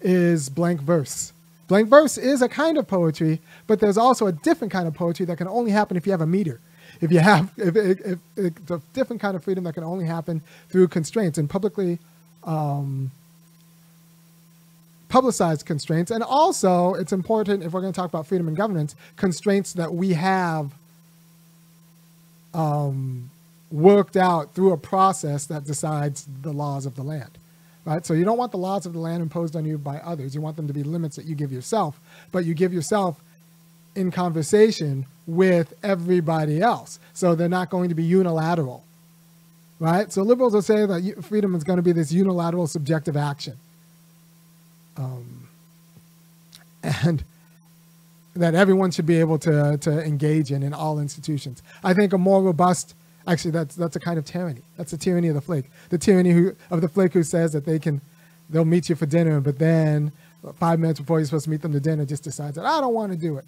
is 0.00 0.48
blank 0.48 0.80
verse. 0.80 1.32
Blank 1.66 1.88
verse 1.88 2.16
is 2.16 2.40
a 2.40 2.48
kind 2.48 2.78
of 2.78 2.87
poetry, 2.88 3.40
but 3.66 3.80
there's 3.80 3.98
also 3.98 4.26
a 4.26 4.32
different 4.32 4.72
kind 4.72 4.88
of 4.88 4.94
poetry 4.94 5.26
that 5.26 5.37
can 5.37 5.48
only 5.48 5.70
happen 5.70 5.96
if 5.96 6.06
you 6.06 6.12
have 6.12 6.22
a 6.22 6.26
meter. 6.26 6.60
If 7.00 7.12
you 7.12 7.18
have, 7.18 7.52
if, 7.56 7.76
if, 7.76 8.00
if, 8.00 8.18
if 8.37 8.70
a 8.70 8.80
different 8.94 9.20
kind 9.20 9.37
of 9.37 9.44
freedom 9.44 9.64
that 9.64 9.75
can 9.75 9.84
only 9.84 10.06
happen 10.06 10.40
through 10.70 10.88
constraints 10.88 11.37
and 11.37 11.48
publicly 11.50 11.98
um, 12.44 13.10
publicized 15.08 15.66
constraints. 15.66 16.10
And 16.10 16.22
also, 16.22 16.94
it's 16.94 17.12
important 17.12 17.62
if 17.62 17.72
we're 17.72 17.80
going 17.80 17.92
to 17.92 17.96
talk 17.96 18.08
about 18.08 18.26
freedom 18.26 18.48
and 18.48 18.56
governance, 18.56 18.94
constraints 19.16 19.72
that 19.75 19.92
we 19.92 20.14
have 20.14 20.72
um, 22.54 23.30
worked 23.70 24.16
out 24.16 24.54
through 24.54 24.72
a 24.72 24.76
process 24.76 25.46
that 25.46 25.64
decides 25.64 26.26
the 26.42 26.52
laws 26.52 26.87
of 26.87 26.96
the 26.96 27.02
land. 27.02 27.38
Right? 27.84 28.04
So 28.04 28.14
you 28.14 28.25
don't 28.25 28.38
want 28.38 28.52
the 28.52 28.58
laws 28.58 28.87
of 28.87 28.92
the 28.92 28.98
land 28.98 29.22
imposed 29.22 29.56
on 29.56 29.64
you 29.64 29.78
by 29.78 29.98
others. 29.98 30.34
You 30.34 30.40
want 30.40 30.56
them 30.56 30.66
to 30.66 30.75
be 30.75 30.82
limits 30.82 31.16
that 31.16 31.25
you 31.25 31.34
give 31.34 31.52
yourself, 31.52 31.98
but 32.32 32.44
you 32.44 32.54
give 32.54 32.72
yourself 32.72 33.20
in 33.94 34.10
conversation 34.10 35.06
with 35.26 35.75
everybody 35.82 36.60
else. 36.60 36.98
So 37.14 37.34
they're 37.34 37.48
not 37.48 37.70
going 37.70 37.88
to 37.88 37.94
be 37.94 38.04
unilateral. 38.04 38.84
Right? 39.80 40.12
So 40.12 40.22
liberals 40.22 40.54
will 40.54 40.62
say 40.62 40.87
that 40.87 41.25
freedom 41.25 41.54
is 41.54 41.64
going 41.64 41.78
to 41.78 41.82
be 41.82 41.92
this 41.92 42.12
unilateral 42.12 42.66
subjective 42.66 43.16
action. 43.16 43.56
Um, 44.96 45.48
and 46.82 47.25
that 48.34 48.54
everyone 48.54 48.90
should 48.90 49.06
be 49.06 49.18
able 49.18 49.38
to, 49.38 49.78
to 49.78 50.04
engage 50.04 50.52
in 50.52 50.62
in 50.62 50.72
all 50.72 50.98
institutions. 50.98 51.62
I 51.82 51.94
think 51.94 52.12
a 52.12 52.18
more 52.18 52.42
robust, 52.42 52.94
actually, 53.28 53.52
that's, 53.52 53.76
that's 53.76 53.94
a 53.94 54.00
kind 54.00 54.18
of 54.18 54.25
tyranny. 54.25 54.62
That's 54.76 54.90
the 54.90 54.97
tyranny 54.97 55.28
of 55.28 55.35
the 55.35 55.40
flake. 55.40 55.66
The 55.90 55.99
tyranny 55.99 56.32
who, 56.32 56.56
of 56.70 56.80
the 56.80 56.88
flake 56.88 57.12
who 57.12 57.23
says 57.23 57.52
that 57.52 57.64
they 57.64 57.78
can, 57.78 58.00
they'll 58.50 58.64
meet 58.64 58.88
you 58.88 58.97
for 58.97 59.06
dinner, 59.06 59.40
but 59.40 59.58
then 59.58 60.12
five 60.58 60.80
minutes 60.80 61.00
before 61.00 61.18
you're 61.18 61.26
supposed 61.26 61.44
to 61.44 61.50
meet 61.50 61.62
them 61.62 61.73
to 61.73 61.80
dinner, 61.80 62.04
just 62.04 62.25
decides 62.25 62.56
that 62.56 62.64
I 62.64 62.80
don't 62.80 62.94
want 62.94 63.12
to 63.12 63.18
do 63.18 63.37
it. 63.37 63.44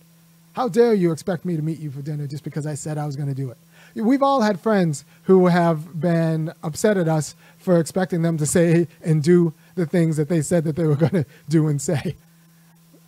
How 0.53 0.69
dare 0.69 0.95
you 0.95 1.13
expect 1.13 1.45
me 1.45 1.57
to 1.57 1.63
meet 1.63 1.79
you 1.79 1.91
for 1.91 2.03
dinner 2.03 2.27
just 2.27 2.45
because 2.45 2.67
I 2.67 2.75
said 2.75 2.99
I 2.99 3.07
was 3.07 3.17
going 3.17 3.29
to 3.29 3.35
do 3.35 3.51
it? 3.51 3.57
We've 3.95 4.23
all 4.23 4.41
had 4.41 4.61
friends 4.61 5.05
who 5.25 5.47
have 5.47 6.01
been 6.01 6.53
upset 6.63 6.97
at 6.97 7.09
us 7.09 7.35
for 7.59 7.79
expecting 7.79 8.23
them 8.23 8.37
to 8.39 8.47
say 8.47 8.89
and 9.03 9.23
do 9.23 9.53
the 9.75 9.87
things 9.87 10.17
that 10.17 10.29
they 10.29 10.43
said 10.43 10.65
that 10.65 10.77
they 10.77 10.85
were 10.85 10.97
going 10.97 11.13
to 11.13 11.27
do 11.49 11.69
and 11.69 11.81
say. 11.81 12.17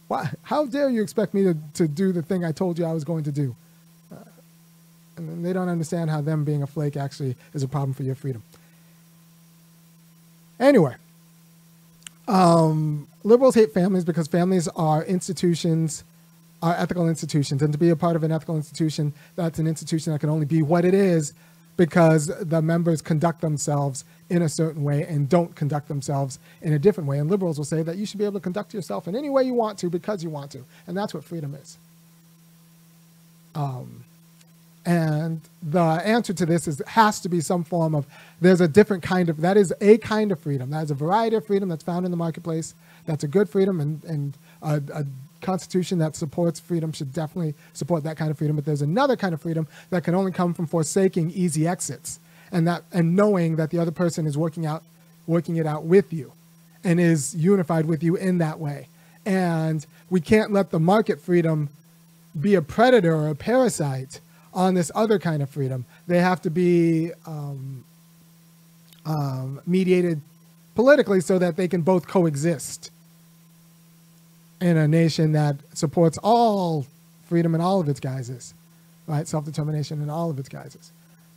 Why, 0.08 0.30
how 0.42 0.66
dare 0.66 0.90
you 0.90 1.02
expect 1.02 1.34
me 1.34 1.42
to, 1.44 1.56
to 1.74 1.88
do 1.88 2.12
the 2.12 2.22
thing 2.22 2.44
I 2.44 2.52
told 2.52 2.78
you 2.78 2.84
I 2.84 2.92
was 2.92 3.04
going 3.04 3.24
to 3.24 3.32
do? 3.32 3.56
And 5.16 5.44
they 5.44 5.52
don't 5.52 5.68
understand 5.68 6.10
how 6.10 6.20
them 6.20 6.44
being 6.44 6.62
a 6.62 6.66
flake 6.66 6.96
actually 6.96 7.36
is 7.52 7.62
a 7.62 7.68
problem 7.68 7.92
for 7.92 8.02
your 8.02 8.14
freedom. 8.14 8.42
Anyway, 10.58 10.94
um, 12.28 13.08
liberals 13.24 13.54
hate 13.54 13.74
families 13.74 14.04
because 14.04 14.28
families 14.28 14.68
are 14.68 15.04
institutions, 15.04 16.04
are 16.62 16.74
ethical 16.74 17.08
institutions. 17.08 17.62
And 17.62 17.72
to 17.72 17.78
be 17.78 17.90
a 17.90 17.96
part 17.96 18.16
of 18.16 18.22
an 18.22 18.32
ethical 18.32 18.56
institution, 18.56 19.12
that's 19.36 19.58
an 19.58 19.66
institution 19.66 20.12
that 20.12 20.20
can 20.20 20.30
only 20.30 20.46
be 20.46 20.62
what 20.62 20.84
it 20.84 20.94
is 20.94 21.34
because 21.76 22.26
the 22.26 22.62
members 22.62 23.02
conduct 23.02 23.40
themselves 23.40 24.04
in 24.30 24.42
a 24.42 24.48
certain 24.48 24.84
way 24.84 25.02
and 25.02 25.28
don't 25.28 25.54
conduct 25.56 25.88
themselves 25.88 26.38
in 26.60 26.72
a 26.72 26.78
different 26.78 27.08
way. 27.08 27.18
And 27.18 27.30
liberals 27.30 27.58
will 27.58 27.64
say 27.64 27.82
that 27.82 27.96
you 27.96 28.06
should 28.06 28.18
be 28.18 28.24
able 28.24 28.38
to 28.38 28.40
conduct 28.40 28.72
yourself 28.72 29.08
in 29.08 29.16
any 29.16 29.30
way 29.30 29.42
you 29.42 29.54
want 29.54 29.78
to 29.80 29.90
because 29.90 30.22
you 30.22 30.30
want 30.30 30.50
to. 30.52 30.64
And 30.86 30.96
that's 30.96 31.12
what 31.12 31.24
freedom 31.24 31.54
is. 31.54 31.78
Um, 33.54 34.04
and 34.84 35.40
the 35.62 35.80
answer 35.80 36.32
to 36.32 36.44
this 36.44 36.66
is 36.66 36.82
has 36.88 37.20
to 37.20 37.28
be 37.28 37.40
some 37.40 37.62
form 37.62 37.94
of 37.94 38.06
there's 38.40 38.60
a 38.60 38.68
different 38.68 39.02
kind 39.02 39.28
of 39.28 39.40
that 39.40 39.56
is 39.56 39.72
a 39.80 39.98
kind 39.98 40.32
of 40.32 40.40
freedom. 40.40 40.70
That 40.70 40.84
is 40.84 40.90
a 40.90 40.94
variety 40.94 41.36
of 41.36 41.46
freedom 41.46 41.68
that's 41.68 41.84
found 41.84 42.04
in 42.04 42.10
the 42.10 42.16
marketplace. 42.16 42.74
That's 43.06 43.24
a 43.24 43.28
good 43.28 43.48
freedom 43.48 43.80
and, 43.80 44.04
and 44.04 44.36
a, 44.60 44.82
a 44.92 45.06
constitution 45.40 45.98
that 45.98 46.16
supports 46.16 46.60
freedom 46.60 46.92
should 46.92 47.12
definitely 47.12 47.54
support 47.72 48.04
that 48.04 48.16
kind 48.16 48.30
of 48.30 48.38
freedom. 48.38 48.56
But 48.56 48.64
there's 48.64 48.82
another 48.82 49.16
kind 49.16 49.34
of 49.34 49.40
freedom 49.40 49.66
that 49.90 50.04
can 50.04 50.14
only 50.14 50.32
come 50.32 50.54
from 50.54 50.66
forsaking 50.66 51.30
easy 51.30 51.66
exits 51.66 52.18
and 52.50 52.66
that 52.66 52.82
and 52.92 53.14
knowing 53.14 53.56
that 53.56 53.70
the 53.70 53.78
other 53.78 53.92
person 53.92 54.26
is 54.26 54.36
working 54.36 54.66
out 54.66 54.82
working 55.26 55.56
it 55.56 55.66
out 55.66 55.84
with 55.84 56.12
you 56.12 56.32
and 56.82 56.98
is 56.98 57.34
unified 57.36 57.86
with 57.86 58.02
you 58.02 58.16
in 58.16 58.38
that 58.38 58.58
way. 58.58 58.88
And 59.24 59.86
we 60.10 60.20
can't 60.20 60.52
let 60.52 60.70
the 60.70 60.80
market 60.80 61.20
freedom 61.20 61.68
be 62.40 62.56
a 62.56 62.62
predator 62.62 63.14
or 63.14 63.28
a 63.28 63.36
parasite 63.36 64.20
on 64.54 64.74
this 64.74 64.90
other 64.94 65.18
kind 65.18 65.42
of 65.42 65.50
freedom. 65.50 65.84
They 66.06 66.20
have 66.20 66.42
to 66.42 66.50
be 66.50 67.12
um, 67.26 67.84
um, 69.06 69.60
mediated 69.66 70.20
politically 70.74 71.20
so 71.20 71.38
that 71.38 71.56
they 71.56 71.68
can 71.68 71.82
both 71.82 72.06
coexist 72.06 72.90
in 74.60 74.76
a 74.76 74.86
nation 74.86 75.32
that 75.32 75.56
supports 75.74 76.18
all 76.22 76.86
freedom 77.24 77.54
in 77.54 77.60
all 77.60 77.80
of 77.80 77.88
its 77.88 77.98
guises, 78.00 78.54
right? 79.06 79.26
Self 79.26 79.44
determination 79.44 80.00
in 80.02 80.10
all 80.10 80.30
of 80.30 80.38
its 80.38 80.48
guises. 80.48 80.92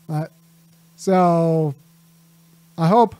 Right? 0.07 0.29
So 0.95 1.73
I 2.77 2.87
hope 2.87 3.15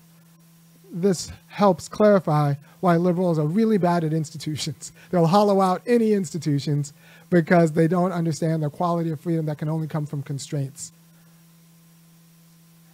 this 0.96 1.32
helps 1.50 1.88
clarify 1.90 2.56
why 2.80 2.96
liberals 2.96 3.38
are 3.38 3.46
really 3.46 3.78
bad 3.78 4.04
at 4.04 4.14
institutions. 4.14 4.92
They'll 5.12 5.28
hollow 5.28 5.62
out 5.62 5.82
any 5.86 6.14
institutions 6.14 6.94
because 7.30 7.74
they 7.74 7.88
don't 7.88 8.14
understand 8.14 8.64
the 8.64 8.70
quality 8.70 9.12
of 9.12 9.20
freedom 9.20 9.46
that 9.48 9.58
can 9.58 9.68
only 9.68 9.88
come 9.88 10.06
from 10.06 10.24
constraints. 10.24 10.94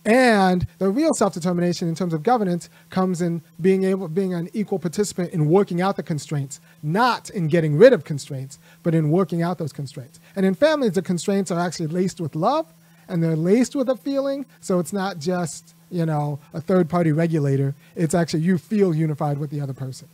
And 0.03 0.65
the 0.79 0.89
real 0.89 1.13
self-determination 1.13 1.88
in 1.88 1.93
terms 1.93 2.13
of 2.13 2.24
governance 2.24 2.70
comes 2.89 3.22
in 3.22 3.43
being 3.60 3.84
able, 3.84 4.08
being 4.08 4.34
an 4.34 4.50
equal 4.51 4.79
participant 4.79 5.31
in 5.31 5.48
working 5.48 5.79
out 5.79 5.96
the 5.96 6.01
constraints, 6.01 6.60
not 6.81 7.29
in 7.29 7.48
getting 7.48 7.77
rid 7.77 7.93
of 7.93 8.03
constraints, 8.03 8.58
but 8.81 8.96
in 8.96 9.12
working 9.12 9.43
out 9.43 9.60
those 9.60 9.72
constraints. 9.72 10.20
And 10.36 10.43
in 10.43 10.55
families, 10.55 10.93
the 10.93 11.03
constraints 11.03 11.51
are 11.51 11.60
actually 11.60 11.88
laced 11.88 12.20
with 12.20 12.36
love, 12.36 12.65
and 13.08 13.22
they're 13.22 13.36
laced 13.36 13.75
with 13.75 13.89
a 13.89 13.96
feeling. 13.96 14.48
So 14.60 14.79
it's 14.79 14.93
not 14.93 15.20
just 15.20 15.75
you 15.91 16.05
know 16.05 16.39
a 16.53 16.62
third-party 16.62 17.12
regulator. 17.12 17.75
It's 17.95 18.15
actually 18.15 18.41
you 18.41 18.57
feel 18.57 18.95
unified 18.95 19.38
with 19.38 19.51
the 19.51 19.62
other 19.62 19.74
person. 19.74 20.07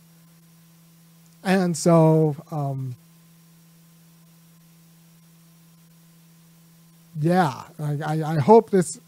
And 1.42 1.76
so. 1.76 2.36
Um, 2.50 2.96
yeah, 7.20 7.64
I, 7.78 7.98
I, 8.04 8.22
I 8.34 8.38
hope 8.38 8.70
this 8.70 9.00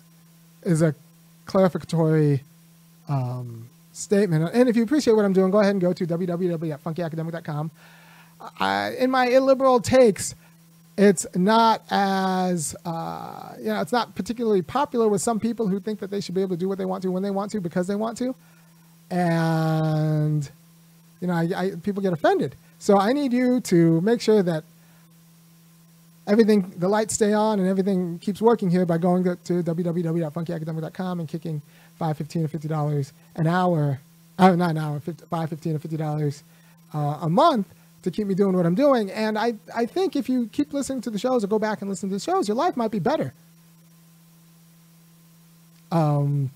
is 0.62 0.82
a 0.82 0.94
clarificatory 1.46 2.40
um, 3.08 3.68
statement. 3.92 4.50
And 4.52 4.68
if 4.68 4.76
you 4.76 4.82
appreciate 4.82 5.14
what 5.14 5.24
I'm 5.24 5.32
doing, 5.32 5.50
go 5.50 5.60
ahead 5.60 5.72
and 5.72 5.80
go 5.80 5.92
to 5.92 6.06
www.funkyacademic.com. 6.06 7.70
I, 8.58 8.94
in 8.98 9.10
my 9.10 9.26
illiberal 9.26 9.80
takes, 9.80 10.34
it's 10.96 11.26
not 11.34 11.82
as, 11.90 12.76
uh, 12.84 13.54
you 13.58 13.66
know, 13.66 13.80
it's 13.80 13.92
not 13.92 14.14
particularly 14.14 14.62
popular 14.62 15.08
with 15.08 15.22
some 15.22 15.40
people 15.40 15.66
who 15.66 15.80
think 15.80 16.00
that 16.00 16.10
they 16.10 16.20
should 16.20 16.34
be 16.34 16.42
able 16.42 16.56
to 16.56 16.60
do 16.60 16.68
what 16.68 16.78
they 16.78 16.84
want 16.84 17.02
to 17.02 17.10
when 17.10 17.22
they 17.22 17.30
want 17.30 17.50
to 17.52 17.60
because 17.60 17.86
they 17.86 17.94
want 17.94 18.18
to. 18.18 18.34
And, 19.10 20.48
you 21.20 21.26
know, 21.28 21.34
I, 21.34 21.48
I, 21.56 21.70
people 21.82 22.02
get 22.02 22.12
offended. 22.12 22.54
So 22.78 22.98
I 22.98 23.12
need 23.12 23.32
you 23.32 23.60
to 23.62 24.00
make 24.02 24.20
sure 24.20 24.42
that 24.42 24.64
everything, 26.26 26.72
the 26.76 26.88
lights 26.88 27.14
stay 27.14 27.32
on 27.32 27.58
and 27.60 27.68
everything 27.68 28.18
keeps 28.18 28.40
working 28.40 28.70
here 28.70 28.86
by 28.86 28.98
going 28.98 29.24
to, 29.24 29.36
to 29.36 29.62
www.funkyacademic.com 29.62 31.20
and 31.20 31.28
kicking 31.28 31.62
five, 31.98 32.16
fifteen, 32.16 32.44
or 32.44 32.48
fifty 32.48 32.68
dollars 32.68 33.12
an 33.36 33.46
hour, 33.46 34.00
uh, 34.38 34.54
not 34.56 34.70
an 34.70 34.78
hour, 34.78 35.00
50, 35.00 35.26
five, 35.26 35.50
fifteen, 35.50 35.76
or 35.76 35.78
fifty 35.78 35.96
dollars 35.96 36.42
uh, 36.94 37.18
a 37.22 37.28
month 37.28 37.66
to 38.02 38.10
keep 38.10 38.26
me 38.26 38.34
doing 38.34 38.56
what 38.56 38.66
I'm 38.66 38.74
doing. 38.74 39.10
And 39.10 39.38
I, 39.38 39.54
I 39.74 39.86
think 39.86 40.16
if 40.16 40.28
you 40.28 40.48
keep 40.48 40.72
listening 40.72 41.00
to 41.02 41.10
the 41.10 41.18
shows 41.18 41.44
or 41.44 41.46
go 41.46 41.58
back 41.58 41.80
and 41.80 41.90
listen 41.90 42.08
to 42.08 42.14
the 42.14 42.20
shows, 42.20 42.48
your 42.48 42.56
life 42.56 42.76
might 42.76 42.90
be 42.90 42.98
better. 42.98 43.34
Um, 45.92 46.50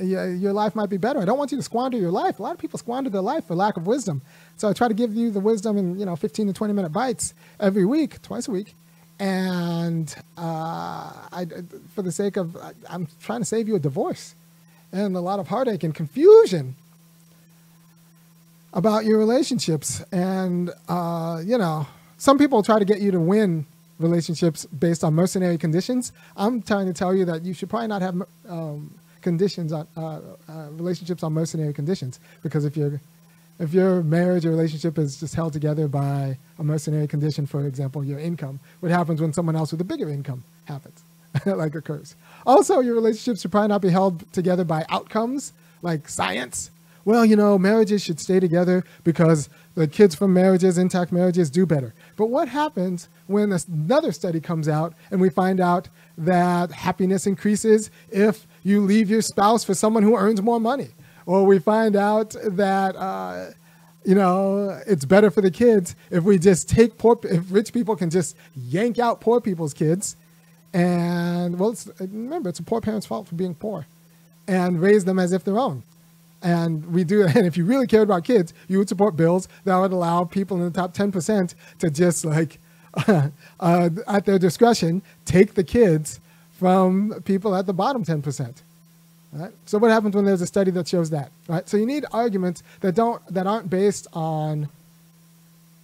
your 0.00 0.52
life 0.52 0.76
might 0.76 0.88
be 0.88 0.96
better. 0.96 1.20
I 1.20 1.24
don't 1.24 1.38
want 1.38 1.50
you 1.50 1.58
to 1.58 1.62
squander 1.62 1.98
your 1.98 2.12
life. 2.12 2.38
A 2.38 2.42
lot 2.42 2.52
of 2.52 2.58
people 2.58 2.78
squander 2.78 3.10
their 3.10 3.20
life 3.20 3.46
for 3.46 3.54
lack 3.54 3.76
of 3.76 3.86
wisdom. 3.86 4.22
So 4.56 4.68
I 4.68 4.72
try 4.72 4.88
to 4.88 4.94
give 4.94 5.14
you 5.14 5.30
the 5.30 5.40
wisdom 5.40 5.76
in 5.76 5.98
you 5.98 6.06
know 6.06 6.16
15 6.16 6.46
to 6.48 6.52
20 6.52 6.72
minute 6.72 6.90
bites 6.90 7.34
every 7.58 7.84
week, 7.84 8.22
twice 8.22 8.46
a 8.46 8.52
week, 8.52 8.74
and 9.18 10.14
uh, 10.36 11.12
I, 11.32 11.46
for 11.94 12.02
the 12.02 12.12
sake 12.12 12.36
of 12.36 12.56
I'm 12.88 13.08
trying 13.20 13.40
to 13.40 13.44
save 13.44 13.66
you 13.66 13.74
a 13.74 13.80
divorce 13.80 14.36
and 14.92 15.16
a 15.16 15.20
lot 15.20 15.40
of 15.40 15.48
heartache 15.48 15.82
and 15.82 15.94
confusion 15.94 16.76
about 18.72 19.04
your 19.04 19.18
relationships. 19.18 20.02
And 20.12 20.70
uh, 20.88 21.42
you 21.44 21.58
know, 21.58 21.86
some 22.16 22.38
people 22.38 22.62
try 22.62 22.78
to 22.78 22.84
get 22.84 23.00
you 23.00 23.10
to 23.10 23.20
win 23.20 23.66
relationships 23.98 24.64
based 24.66 25.04
on 25.04 25.14
mercenary 25.14 25.58
conditions, 25.58 26.12
I'm 26.36 26.62
trying 26.62 26.86
to 26.86 26.92
tell 26.92 27.14
you 27.14 27.24
that 27.26 27.44
you 27.44 27.52
should 27.54 27.68
probably 27.68 27.88
not 27.88 28.02
have 28.02 28.22
um, 28.48 28.94
conditions 29.22 29.72
on 29.72 29.86
uh, 29.96 30.20
uh, 30.48 30.68
relationships 30.72 31.22
on 31.22 31.32
mercenary 31.32 31.72
conditions 31.72 32.20
because 32.42 32.64
if 32.64 32.76
your 32.76 33.00
if 33.58 33.74
your 33.74 34.04
marriage 34.04 34.46
or 34.46 34.50
relationship 34.50 34.98
is 34.98 35.18
just 35.18 35.34
held 35.34 35.52
together 35.52 35.88
by 35.88 36.38
a 36.60 36.62
mercenary 36.62 37.08
condition, 37.08 37.44
for 37.44 37.66
example, 37.66 38.04
your 38.04 38.20
income, 38.20 38.60
what 38.78 38.92
happens 38.92 39.20
when 39.20 39.32
someone 39.32 39.56
else 39.56 39.72
with 39.72 39.80
a 39.80 39.84
bigger 39.84 40.08
income 40.08 40.44
happens, 40.66 41.02
like 41.44 41.74
occurs. 41.74 42.14
Also, 42.46 42.78
your 42.78 42.94
relationships 42.94 43.40
should 43.40 43.50
probably 43.50 43.66
not 43.66 43.82
be 43.82 43.88
held 43.88 44.32
together 44.32 44.62
by 44.62 44.86
outcomes 44.90 45.52
like 45.82 46.08
science. 46.08 46.70
Well, 47.08 47.24
you 47.24 47.36
know, 47.36 47.56
marriages 47.56 48.02
should 48.02 48.20
stay 48.20 48.38
together 48.38 48.84
because 49.02 49.48
the 49.74 49.88
kids 49.88 50.14
from 50.14 50.34
marriages, 50.34 50.76
intact 50.76 51.10
marriages, 51.10 51.48
do 51.48 51.64
better. 51.64 51.94
But 52.16 52.26
what 52.26 52.48
happens 52.48 53.08
when 53.26 53.50
another 53.50 54.12
study 54.12 54.40
comes 54.40 54.68
out 54.68 54.92
and 55.10 55.18
we 55.18 55.30
find 55.30 55.58
out 55.58 55.88
that 56.18 56.70
happiness 56.70 57.26
increases 57.26 57.90
if 58.10 58.46
you 58.62 58.82
leave 58.82 59.08
your 59.08 59.22
spouse 59.22 59.64
for 59.64 59.72
someone 59.72 60.02
who 60.02 60.18
earns 60.18 60.42
more 60.42 60.60
money? 60.60 60.88
Or 61.24 61.46
we 61.46 61.58
find 61.60 61.96
out 61.96 62.36
that, 62.44 62.94
uh, 62.94 63.52
you 64.04 64.14
know, 64.14 64.78
it's 64.86 65.06
better 65.06 65.30
for 65.30 65.40
the 65.40 65.50
kids 65.50 65.96
if 66.10 66.24
we 66.24 66.38
just 66.38 66.68
take 66.68 66.98
poor, 66.98 67.18
if 67.22 67.50
rich 67.50 67.72
people 67.72 67.96
can 67.96 68.10
just 68.10 68.36
yank 68.54 68.98
out 68.98 69.22
poor 69.22 69.40
people's 69.40 69.72
kids. 69.72 70.14
And, 70.74 71.58
well, 71.58 71.70
it's, 71.70 71.88
remember, 71.98 72.50
it's 72.50 72.58
a 72.58 72.62
poor 72.62 72.82
parent's 72.82 73.06
fault 73.06 73.28
for 73.28 73.34
being 73.34 73.54
poor 73.54 73.86
and 74.46 74.82
raise 74.82 75.06
them 75.06 75.18
as 75.18 75.32
if 75.32 75.42
they're 75.42 75.58
own. 75.58 75.84
And 76.42 76.86
we 76.92 77.04
do, 77.04 77.22
and 77.26 77.46
if 77.46 77.56
you 77.56 77.64
really 77.64 77.86
cared 77.86 78.04
about 78.08 78.24
kids, 78.24 78.52
you 78.68 78.78
would 78.78 78.88
support 78.88 79.16
bills 79.16 79.48
that 79.64 79.76
would 79.76 79.92
allow 79.92 80.24
people 80.24 80.56
in 80.58 80.64
the 80.64 80.70
top 80.70 80.94
10% 80.94 81.54
to 81.78 81.90
just 81.90 82.24
like, 82.24 82.58
uh, 83.06 83.30
at 84.06 84.24
their 84.24 84.38
discretion, 84.38 85.02
take 85.24 85.54
the 85.54 85.64
kids 85.64 86.20
from 86.52 87.22
people 87.24 87.54
at 87.54 87.66
the 87.66 87.72
bottom 87.72 88.04
10%. 88.04 88.54
Right? 89.32 89.52
So 89.66 89.78
what 89.78 89.90
happens 89.90 90.16
when 90.16 90.24
there's 90.24 90.40
a 90.40 90.46
study 90.46 90.70
that 90.72 90.88
shows 90.88 91.10
that? 91.10 91.30
Right? 91.48 91.68
So 91.68 91.76
you 91.76 91.86
need 91.86 92.06
arguments 92.12 92.62
that 92.80 92.94
don't 92.94 93.22
that 93.32 93.46
aren't 93.46 93.68
based 93.68 94.06
on 94.14 94.68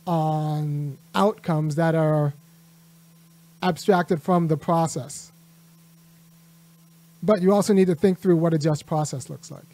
on 0.07 0.99
outcomes 1.15 1.77
that 1.77 1.95
are 1.95 2.33
abstracted 3.63 4.23
from 4.23 4.49
the 4.49 4.57
process. 4.57 5.31
But 7.23 7.41
you 7.41 7.53
also 7.53 7.73
need 7.73 7.87
to 7.87 7.95
think 7.95 8.19
through 8.19 8.37
what 8.37 8.53
a 8.53 8.59
just 8.59 8.87
process 8.87 9.31
looks 9.31 9.51
like. 9.51 9.65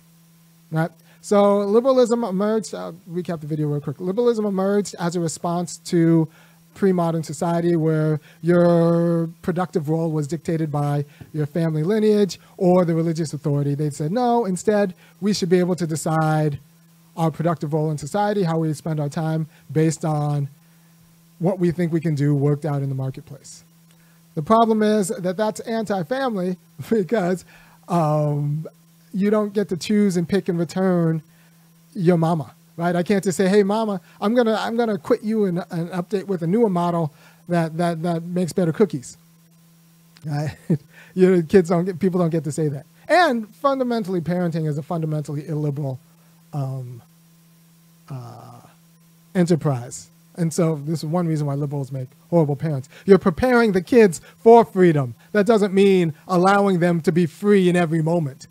Right? 0.71 0.91
So 1.21 1.59
liberalism 1.59 2.25
emerged, 2.25 2.75
I'll 2.75 2.95
recap 3.09 3.41
the 3.41 3.47
video 3.47 3.69
real 3.69 3.81
quick. 3.81 4.01
Liberalism 4.01 4.47
emerged 4.47 4.95
as 4.99 5.17
a 5.17 5.21
response 5.21 5.77
to 5.87 6.29
pre-modern 6.75 7.23
society 7.23 7.77
where 7.77 8.21
your 8.43 9.29
productive 9.43 9.89
role 9.89 10.11
was 10.11 10.27
dictated 10.27 10.71
by 10.71 11.05
your 11.33 11.47
family 11.47 11.83
lineage 11.83 12.39
or 12.57 12.85
the 12.85 12.95
religious 12.95 13.35
authority. 13.35 13.75
They 13.75 13.91
said, 13.91 14.13
no, 14.13 14.45
instead, 14.45 14.95
we 15.21 15.35
should 15.35 15.49
be 15.49 15.59
able 15.59 15.77
to 15.77 15.87
decide 15.87 16.59
our 17.17 17.31
productive 17.31 17.75
role 17.75 17.91
in 17.91 17.99
society, 17.99 18.45
how 18.45 18.59
we 18.59 18.73
spend 18.73 19.01
our 19.01 19.09
time 19.09 19.47
based 19.71 20.05
on 20.05 20.49
what 21.39 21.59
we 21.59 21.71
think 21.71 21.93
we 21.93 22.01
can 22.01 22.15
do 22.15 22.35
worked 22.35 22.65
out 22.65 22.83
in 22.83 22.89
the 22.89 22.95
marketplace. 22.95 23.65
The 24.35 24.43
problem 24.43 24.83
is 24.83 25.09
that 25.09 25.37
that's 25.37 25.61
anti-family 25.61 26.57
because 26.91 27.45
um, 27.89 28.67
you 29.13 29.31
don't 29.31 29.53
get 29.53 29.69
to 29.71 29.77
choose 29.77 30.17
and 30.17 30.29
pick 30.29 30.49
and 30.49 30.59
return 30.59 31.23
your 31.95 32.17
mama 32.19 32.55
right? 32.81 32.97
I 32.97 33.03
can't 33.03 33.23
just 33.23 33.37
say, 33.37 33.49
"Hey, 33.49 33.63
mama, 33.63 34.01
I'm 34.21 34.35
gonna 34.35 34.57
I'm 34.59 34.77
gonna 34.77 34.99
quit 34.99 35.23
you 35.23 35.45
and, 35.45 35.59
and 35.71 35.91
update 35.91 36.27
with 36.27 36.43
a 36.43 36.47
newer 36.47 36.71
model 36.71 37.13
that 37.49 37.77
that 37.77 38.03
that 38.03 38.23
makes 38.25 38.53
better 38.53 38.73
cookies." 38.73 39.19
Right? 40.25 40.57
you 41.15 41.37
know, 41.37 41.43
kids 41.43 41.69
don't 41.69 41.85
get 41.85 41.99
people 42.01 42.21
don't 42.21 42.31
get 42.31 42.45
to 42.45 42.53
say 42.53 42.69
that. 42.69 42.87
And 43.09 43.49
fundamentally, 43.57 44.21
parenting 44.21 44.67
is 44.67 44.79
a 44.79 44.83
fundamentally 44.83 45.47
illiberal 45.47 45.99
um, 46.55 47.03
uh, 48.09 48.61
enterprise. 49.35 50.09
And 50.37 50.55
so 50.55 50.77
this 50.77 51.01
is 51.01 51.05
one 51.05 51.27
reason 51.27 51.47
why 51.47 51.55
liberals 51.55 51.93
make 51.93 52.09
horrible 52.31 52.57
parents. 52.57 52.89
You're 53.05 53.19
preparing 53.19 53.73
the 53.73 53.83
kids 53.83 54.21
for 54.39 54.65
freedom. 54.65 55.15
That 55.33 55.45
doesn't 55.45 55.75
mean 55.75 56.15
allowing 56.29 56.79
them 56.79 57.03
to 57.03 57.13
be 57.13 57.27
free 57.27 57.69
in 57.69 57.77
every 57.77 58.01
moment. 58.01 58.47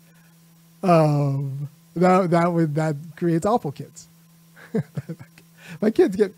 Um, 0.82 1.68
that 1.96 2.30
that 2.30 2.52
would 2.52 2.74
that 2.76 2.96
creates 3.16 3.44
awful 3.44 3.72
kids. 3.72 4.08
my 5.80 5.90
kids 5.90 6.16
get 6.16 6.34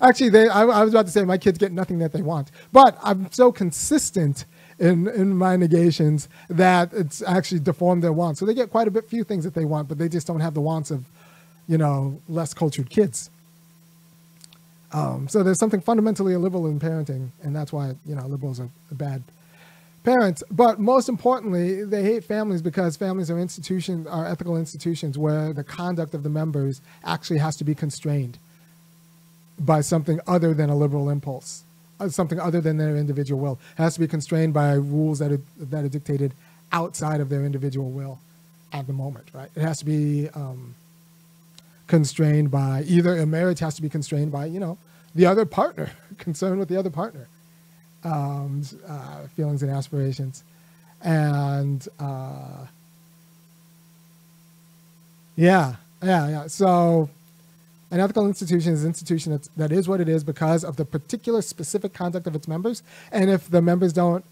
actually 0.00 0.30
they 0.30 0.48
I, 0.48 0.62
I, 0.62 0.84
was 0.84 0.92
about 0.92 1.06
to 1.06 1.12
say 1.12 1.24
my 1.24 1.38
kids 1.38 1.58
get 1.58 1.72
nothing 1.72 1.98
that 1.98 2.12
they 2.12 2.22
want 2.22 2.50
but 2.72 2.98
i'm 3.02 3.30
so 3.32 3.50
consistent 3.52 4.44
in 4.78 5.08
in 5.08 5.36
my 5.36 5.56
negations 5.56 6.28
that 6.48 6.92
it's 6.92 7.22
actually 7.22 7.60
deformed 7.60 8.02
their 8.02 8.12
wants 8.12 8.40
so 8.40 8.46
they 8.46 8.54
get 8.54 8.70
quite 8.70 8.88
a 8.88 8.90
bit 8.90 9.08
few 9.08 9.24
things 9.24 9.44
that 9.44 9.54
they 9.54 9.64
want 9.64 9.88
but 9.88 9.98
they 9.98 10.08
just 10.08 10.26
don't 10.26 10.40
have 10.40 10.54
the 10.54 10.60
wants 10.60 10.90
of 10.90 11.04
you 11.66 11.78
know 11.78 12.20
less 12.28 12.52
cultured 12.54 12.90
kids 12.90 13.30
um, 14.92 15.28
so 15.28 15.42
there's 15.42 15.58
something 15.58 15.80
fundamentally 15.80 16.32
illiberal 16.32 16.66
in 16.66 16.78
parenting 16.78 17.30
and 17.42 17.54
that's 17.56 17.72
why 17.72 17.94
you 18.06 18.14
know 18.14 18.26
liberals 18.26 18.60
are 18.60 18.68
bad 18.92 19.22
parents. 20.06 20.42
But 20.50 20.78
most 20.78 21.08
importantly, 21.08 21.84
they 21.84 22.02
hate 22.02 22.24
families 22.24 22.62
because 22.62 22.96
families 22.96 23.30
are 23.30 23.38
institutions, 23.38 24.06
are 24.06 24.24
ethical 24.24 24.56
institutions 24.56 25.18
where 25.18 25.52
the 25.52 25.64
conduct 25.64 26.14
of 26.14 26.22
the 26.22 26.30
members 26.30 26.80
actually 27.04 27.40
has 27.40 27.56
to 27.56 27.64
be 27.64 27.74
constrained 27.74 28.38
by 29.58 29.80
something 29.80 30.20
other 30.26 30.54
than 30.54 30.70
a 30.70 30.76
liberal 30.76 31.10
impulse, 31.10 31.64
uh, 31.98 32.08
something 32.08 32.38
other 32.38 32.60
than 32.60 32.76
their 32.76 32.96
individual 32.96 33.40
will. 33.40 33.58
It 33.78 33.82
has 33.82 33.94
to 33.94 34.00
be 34.00 34.06
constrained 34.06 34.54
by 34.54 34.72
rules 34.74 35.18
that 35.18 35.32
are, 35.32 35.40
that 35.58 35.84
are 35.84 35.88
dictated 35.88 36.32
outside 36.72 37.20
of 37.20 37.28
their 37.28 37.44
individual 37.44 37.90
will 37.90 38.20
at 38.72 38.86
the 38.86 38.92
moment, 38.92 39.26
right? 39.32 39.50
It 39.56 39.62
has 39.62 39.78
to 39.80 39.84
be 39.84 40.28
um, 40.34 40.76
constrained 41.88 42.50
by 42.50 42.84
either 42.86 43.18
a 43.18 43.26
marriage 43.26 43.58
has 43.58 43.74
to 43.76 43.82
be 43.82 43.88
constrained 43.88 44.30
by, 44.30 44.46
you 44.46 44.60
know, 44.60 44.78
the 45.14 45.26
other 45.26 45.44
partner, 45.46 45.90
concerned 46.18 46.60
with 46.60 46.68
the 46.68 46.78
other 46.78 46.90
partner 46.90 47.28
um, 48.06 48.62
uh, 48.88 49.26
feelings 49.34 49.62
and 49.62 49.70
aspirations. 49.70 50.44
And 51.02 51.86
uh, 51.98 52.66
yeah, 55.36 55.76
yeah, 56.02 56.28
yeah. 56.28 56.46
So 56.46 57.10
an 57.90 58.00
ethical 58.00 58.26
institution 58.26 58.72
is 58.72 58.82
an 58.82 58.88
institution 58.88 59.32
that's, 59.32 59.48
that 59.56 59.72
is 59.72 59.88
what 59.88 60.00
it 60.00 60.08
is 60.08 60.24
because 60.24 60.64
of 60.64 60.76
the 60.76 60.84
particular 60.84 61.42
specific 61.42 61.92
conduct 61.92 62.26
of 62.26 62.34
its 62.34 62.48
members. 62.48 62.82
And 63.12 63.30
if 63.30 63.50
the 63.50 63.62
members 63.62 63.92
don't 63.92 64.24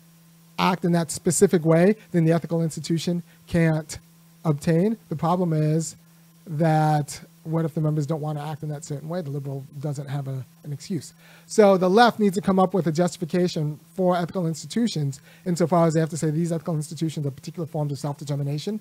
act 0.58 0.84
in 0.84 0.92
that 0.92 1.10
specific 1.10 1.64
way, 1.64 1.96
then 2.12 2.24
the 2.24 2.32
ethical 2.32 2.62
institution 2.62 3.22
can't 3.46 3.98
obtain. 4.44 4.96
The 5.08 5.16
problem 5.16 5.52
is 5.52 5.96
that 6.46 7.20
what 7.44 7.64
if 7.64 7.74
the 7.74 7.80
members 7.80 8.06
don't 8.06 8.20
want 8.20 8.38
to 8.38 8.44
act 8.44 8.62
in 8.62 8.68
that 8.70 8.84
certain 8.84 9.08
way? 9.08 9.20
The 9.20 9.30
liberal 9.30 9.64
doesn't 9.78 10.08
have 10.08 10.28
a, 10.28 10.44
an 10.64 10.72
excuse. 10.72 11.12
So 11.46 11.76
the 11.76 11.90
left 11.90 12.18
needs 12.18 12.34
to 12.36 12.40
come 12.40 12.58
up 12.58 12.74
with 12.74 12.86
a 12.86 12.92
justification 12.92 13.78
for 13.94 14.16
ethical 14.16 14.46
institutions 14.46 15.20
insofar 15.44 15.86
as 15.86 15.94
they 15.94 16.00
have 16.00 16.10
to 16.10 16.16
say 16.16 16.30
these 16.30 16.52
ethical 16.52 16.74
institutions 16.74 17.26
are 17.26 17.30
particular 17.30 17.66
forms 17.66 17.92
of 17.92 17.98
self-determination. 17.98 18.80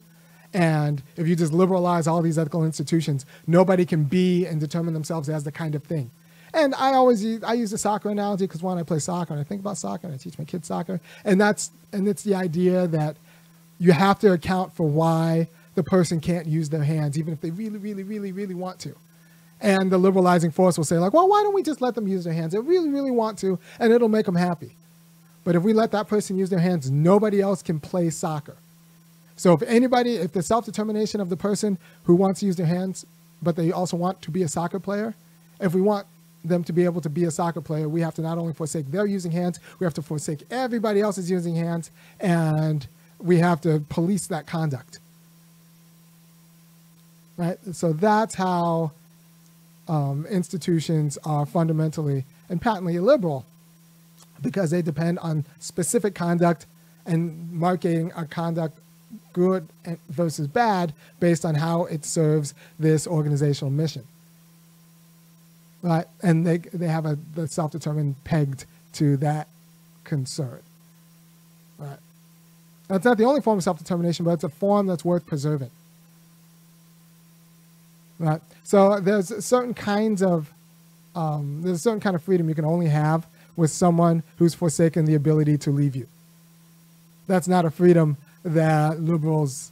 And 0.54 1.02
if 1.18 1.28
you 1.28 1.36
just 1.36 1.52
liberalize 1.52 2.08
all 2.08 2.22
these 2.22 2.38
ethical 2.38 2.64
institutions, 2.64 3.26
nobody 3.48 3.86
can 3.86 4.04
be 4.04 4.46
and 4.46 4.60
determine 4.60 4.94
themselves 4.94 5.28
as 5.30 5.44
the 5.44 5.52
kind 5.52 5.76
of 5.76 5.84
thing. 5.84 6.12
And 6.54 6.76
I 6.76 6.94
always 6.94 7.24
use, 7.24 7.44
I 7.44 7.54
use 7.54 7.72
the 7.72 7.80
soccer 7.80 8.10
analogy 8.10 8.46
because 8.46 8.62
when 8.62 8.78
I 8.78 8.84
play 8.84 9.00
soccer 9.00 9.34
and 9.34 9.42
I 9.42 9.44
think 9.44 9.62
about 9.62 9.78
soccer 9.78 10.06
and 10.06 10.14
I 10.14 10.18
teach 10.18 10.38
my 10.38 10.46
kids 10.46 10.68
soccer, 10.68 11.02
and 11.26 11.42
that's 11.42 11.72
and 11.92 12.08
it's 12.08 12.24
the 12.24 12.36
idea 12.36 12.86
that 12.88 13.18
you 13.80 13.92
have 13.92 14.20
to 14.20 14.32
account 14.32 14.72
for 14.74 14.88
why 14.88 15.48
the 15.76 15.84
person 15.84 16.20
can't 16.20 16.48
use 16.48 16.70
their 16.70 16.84
hands, 16.84 17.18
even 17.18 17.34
if 17.34 17.42
they 17.42 17.52
really, 17.52 17.78
really, 17.78 18.04
really, 18.04 18.32
really 18.32 18.56
want 18.56 18.80
to. 18.80 18.96
And 19.62 19.92
the 19.92 19.98
liberalizing 19.98 20.52
force 20.52 20.78
will 20.78 20.86
say, 20.86 20.98
like, 20.98 21.14
well, 21.14 21.28
why 21.28 21.42
don't 21.42 21.54
we 21.54 21.64
just 21.64 21.82
let 21.82 21.96
them 21.96 22.08
use 22.08 22.26
their 22.26 22.34
hands? 22.34 22.54
They 22.54 22.60
really, 22.60 22.90
really 22.90 23.12
want 23.12 23.40
to, 23.40 23.60
and 23.80 23.94
it'll 23.94 24.10
make 24.10 24.26
them 24.26 24.36
happy. 24.36 24.76
But 25.44 25.56
if 25.56 25.64
we 25.64 25.74
let 25.74 25.92
that 25.92 26.08
person 26.08 26.38
use 26.38 26.50
their 26.50 26.60
hands, 26.60 26.92
nobody 26.92 27.42
else 27.42 27.62
can 27.62 27.80
play 27.80 28.10
soccer. 28.10 28.58
So 29.36 29.54
if 29.54 29.62
anybody, 29.64 30.16
if 30.16 30.32
the 30.32 30.44
self-determination 30.44 31.20
of 31.20 31.30
the 31.30 31.38
person 31.38 31.78
who 32.04 32.16
wants 32.16 32.42
to 32.42 32.46
use 32.46 32.56
their 32.56 32.66
hands, 32.66 33.06
but 33.42 33.56
they 33.56 33.72
also 33.72 33.98
want 33.98 34.22
to 34.22 34.32
be 34.32 34.44
a 34.44 34.48
soccer 34.48 34.80
player, 34.80 35.16
if 35.60 35.74
we 35.74 35.82
want 35.82 36.08
them 36.46 36.64
to 36.66 36.74
be 36.74 36.84
able 36.84 37.02
to 37.02 37.10
be 37.10 37.24
a 37.24 37.32
soccer 37.32 37.62
player, 37.62 37.88
we 37.88 38.02
have 38.02 38.14
to 38.16 38.22
not 38.22 38.38
only 38.38 38.54
forsake 38.54 38.92
their 38.92 39.06
using 39.06 39.32
hands, 39.32 39.60
we 39.80 39.86
have 39.86 39.94
to 39.94 40.02
forsake 40.02 40.44
everybody 40.52 41.02
else's 41.02 41.32
using 41.32 41.56
hands, 41.56 41.90
and 42.20 42.88
we 43.20 43.40
have 43.40 43.62
to 43.62 43.80
police 43.90 44.28
that 44.28 44.46
conduct 44.46 45.00
right? 47.38 47.58
So 47.74 47.94
that's 47.94 48.36
how 48.36 48.92
um, 49.88 50.26
institutions 50.28 51.18
are 51.24 51.46
fundamentally 51.46 52.26
and 52.50 52.62
patently 52.62 52.96
illiberal 52.96 53.46
because 54.42 54.72
they 54.72 54.82
depend 54.82 55.20
on 55.20 55.46
specific 55.60 56.16
conduct 56.16 56.66
and 57.06 57.52
marking 57.52 58.12
a 58.16 58.26
conduct 58.26 58.80
good 59.34 59.68
versus 60.10 60.48
bad 60.48 60.94
based 61.20 61.46
on 61.46 61.56
how 61.56 61.86
it 61.86 62.06
serves 62.06 62.54
this 62.80 63.08
organizational 63.08 63.72
mission. 63.72 64.04
Right? 65.82 66.06
And 66.22 66.46
they, 66.48 66.60
they 66.60 66.88
have 66.88 67.06
a 67.06 67.18
the 67.36 67.48
self-determined 67.48 68.24
pegged 68.24 68.66
to 68.94 69.18
that 69.18 69.48
concern. 70.04 70.62
Right. 71.78 71.98
That's 72.88 73.06
not 73.06 73.18
the 73.18 73.26
only 73.26 73.42
form 73.42 73.58
of 73.58 73.64
self 73.64 73.80
determination, 73.80 74.24
but 74.24 74.32
it's 74.32 74.44
a 74.44 74.50
form 74.50 74.88
that's 74.88 75.04
worth 75.04 75.26
preserving. 75.26 75.72
Right. 78.20 78.42
So 78.64 79.00
there's 79.00 79.44
certain 79.44 79.74
kinds 79.74 80.22
of 80.22 80.54
um, 81.16 81.62
there's 81.62 81.78
a 81.78 81.82
certain 81.82 82.00
kind 82.00 82.16
of 82.16 82.24
freedom 82.24 82.50
you 82.50 82.56
can 82.56 82.66
only 82.66 82.88
have 82.88 83.28
with 83.56 83.72
someone 83.72 84.24
who's 84.38 84.54
forsaken 84.54 85.06
the 85.06 85.16
ability 85.16 85.58
to 85.60 85.72
leave 85.72 85.96
you. 85.96 86.08
That's 87.28 87.48
not 87.48 87.66
a 87.66 87.72
freedom 87.72 88.18
that 88.44 89.00
liberals 89.00 89.72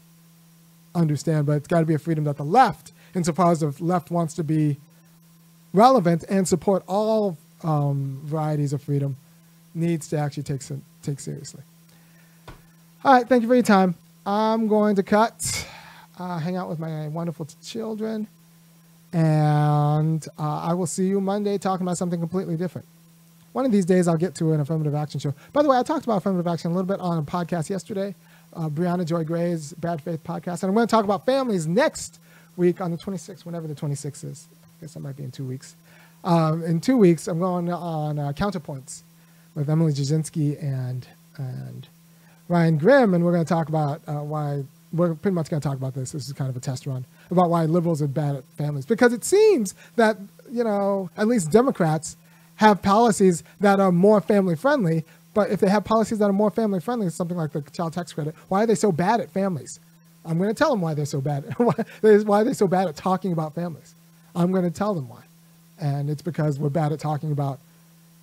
understand, 0.93 1.45
but 1.47 1.53
it's 1.53 1.67
got 1.67 1.79
to 1.79 1.85
be 1.85 1.93
a 1.93 1.99
freedom 1.99 2.23
that 2.25 2.37
the 2.37 2.43
left, 2.43 2.91
insofar 3.15 3.51
as 3.51 3.61
the 3.61 3.73
left 3.79 4.11
wants 4.11 4.33
to 4.35 4.43
be 4.43 4.77
relevant 5.73 6.23
and 6.29 6.47
support 6.47 6.83
all 6.87 7.37
um, 7.63 8.21
varieties 8.23 8.73
of 8.73 8.81
freedom, 8.81 9.15
needs 9.73 10.07
to 10.09 10.17
actually 10.17 10.43
take 10.43 10.61
take 11.01 11.19
seriously. 11.19 11.61
All 13.03 13.13
right, 13.13 13.27
thank 13.27 13.41
you 13.41 13.47
for 13.47 13.55
your 13.55 13.63
time. 13.63 13.95
I'm 14.25 14.67
going 14.67 14.95
to 14.97 15.03
cut, 15.03 15.67
uh, 16.21 16.37
hang 16.37 16.55
out 16.55 16.69
with 16.69 16.79
my 16.79 17.07
wonderful 17.07 17.47
children, 17.63 18.27
and 19.11 20.25
uh, 20.37 20.59
I 20.59 20.73
will 20.73 20.85
see 20.85 21.07
you 21.07 21.19
Monday 21.19 21.57
talking 21.57 21.85
about 21.85 21.97
something 21.97 22.19
completely 22.19 22.55
different. 22.55 22.87
One 23.53 23.65
of 23.65 23.71
these 23.71 23.85
days, 23.85 24.07
I'll 24.07 24.17
get 24.17 24.35
to 24.35 24.53
an 24.53 24.59
affirmative 24.59 24.93
action 24.93 25.19
show. 25.19 25.33
By 25.51 25.63
the 25.63 25.69
way, 25.69 25.77
I 25.77 25.83
talked 25.83 26.05
about 26.05 26.17
affirmative 26.17 26.47
action 26.47 26.71
a 26.71 26.73
little 26.73 26.87
bit 26.87 26.99
on 26.99 27.17
a 27.17 27.23
podcast 27.23 27.69
yesterday, 27.69 28.15
uh, 28.55 28.69
Briahna 28.69 29.05
Joy 29.05 29.23
Gray's 29.23 29.73
Bad 29.73 30.01
Faith 30.01 30.23
podcast. 30.23 30.63
And 30.63 30.69
I'm 30.69 30.75
going 30.75 30.87
to 30.87 30.91
talk 30.91 31.03
about 31.03 31.25
families 31.25 31.67
next 31.67 32.19
week 32.55 32.79
on 32.79 32.91
the 32.91 32.97
26th, 32.97 33.43
whenever 33.43 33.67
the 33.67 33.75
26th 33.75 34.23
is. 34.23 34.47
I 34.53 34.81
guess 34.81 34.93
that 34.93 35.01
might 35.01 35.17
be 35.17 35.23
in 35.23 35.31
two 35.31 35.45
weeks. 35.45 35.75
Um, 36.23 36.63
in 36.63 36.79
two 36.79 36.97
weeks, 36.97 37.27
I'm 37.27 37.39
going 37.39 37.69
on 37.69 38.19
uh, 38.19 38.31
Counterpoints 38.31 39.01
with 39.55 39.69
Emily 39.69 39.91
Jashinsky 39.91 40.61
and, 40.63 41.05
and 41.35 41.87
Ryan 42.47 42.77
Grim, 42.77 43.13
and 43.13 43.25
we're 43.25 43.33
going 43.33 43.43
to 43.43 43.49
talk 43.49 43.67
about 43.67 44.01
uh, 44.07 44.23
why 44.23 44.63
we're 44.93 45.15
pretty 45.15 45.35
much 45.35 45.49
going 45.49 45.61
to 45.61 45.67
talk 45.67 45.77
about 45.77 45.93
this. 45.93 46.11
This 46.11 46.27
is 46.27 46.33
kind 46.33 46.49
of 46.49 46.57
a 46.57 46.59
test 46.59 46.85
run 46.85 47.05
about 47.29 47.49
why 47.49 47.65
liberals 47.65 48.01
are 48.01 48.07
bad 48.07 48.35
at 48.35 48.43
families 48.57 48.85
because 48.85 49.13
it 49.13 49.23
seems 49.23 49.73
that 49.95 50.17
you 50.51 50.63
know 50.63 51.09
at 51.17 51.27
least 51.27 51.51
Democrats 51.51 52.17
have 52.55 52.81
policies 52.81 53.43
that 53.59 53.79
are 53.79 53.91
more 53.91 54.21
family 54.21 54.55
friendly. 54.55 55.03
But 55.33 55.49
if 55.49 55.61
they 55.61 55.69
have 55.69 55.85
policies 55.85 56.19
that 56.19 56.29
are 56.29 56.33
more 56.33 56.51
family 56.51 56.81
friendly, 56.81 57.09
something 57.09 57.37
like 57.37 57.53
the 57.53 57.61
child 57.61 57.93
tax 57.93 58.11
credit, 58.11 58.35
why 58.49 58.63
are 58.63 58.67
they 58.67 58.75
so 58.75 58.91
bad 58.91 59.21
at 59.21 59.31
families? 59.31 59.79
I'm 60.25 60.37
going 60.37 60.49
to 60.49 60.53
tell 60.53 60.69
them 60.69 60.81
why 60.81 60.93
they're 60.93 61.05
so 61.05 61.21
bad. 61.21 61.45
why 61.57 62.41
are 62.41 62.43
they 62.43 62.53
so 62.53 62.67
bad 62.67 62.87
at 62.87 62.95
talking 62.95 63.31
about 63.31 63.55
families? 63.55 63.95
I'm 64.35 64.51
going 64.51 64.65
to 64.65 64.71
tell 64.71 64.93
them 64.93 65.09
why. 65.09 65.23
And 65.79 66.09
it's 66.09 66.21
because 66.21 66.59
we're 66.59 66.69
bad 66.69 66.91
at 66.91 66.99
talking 66.99 67.31
about 67.31 67.59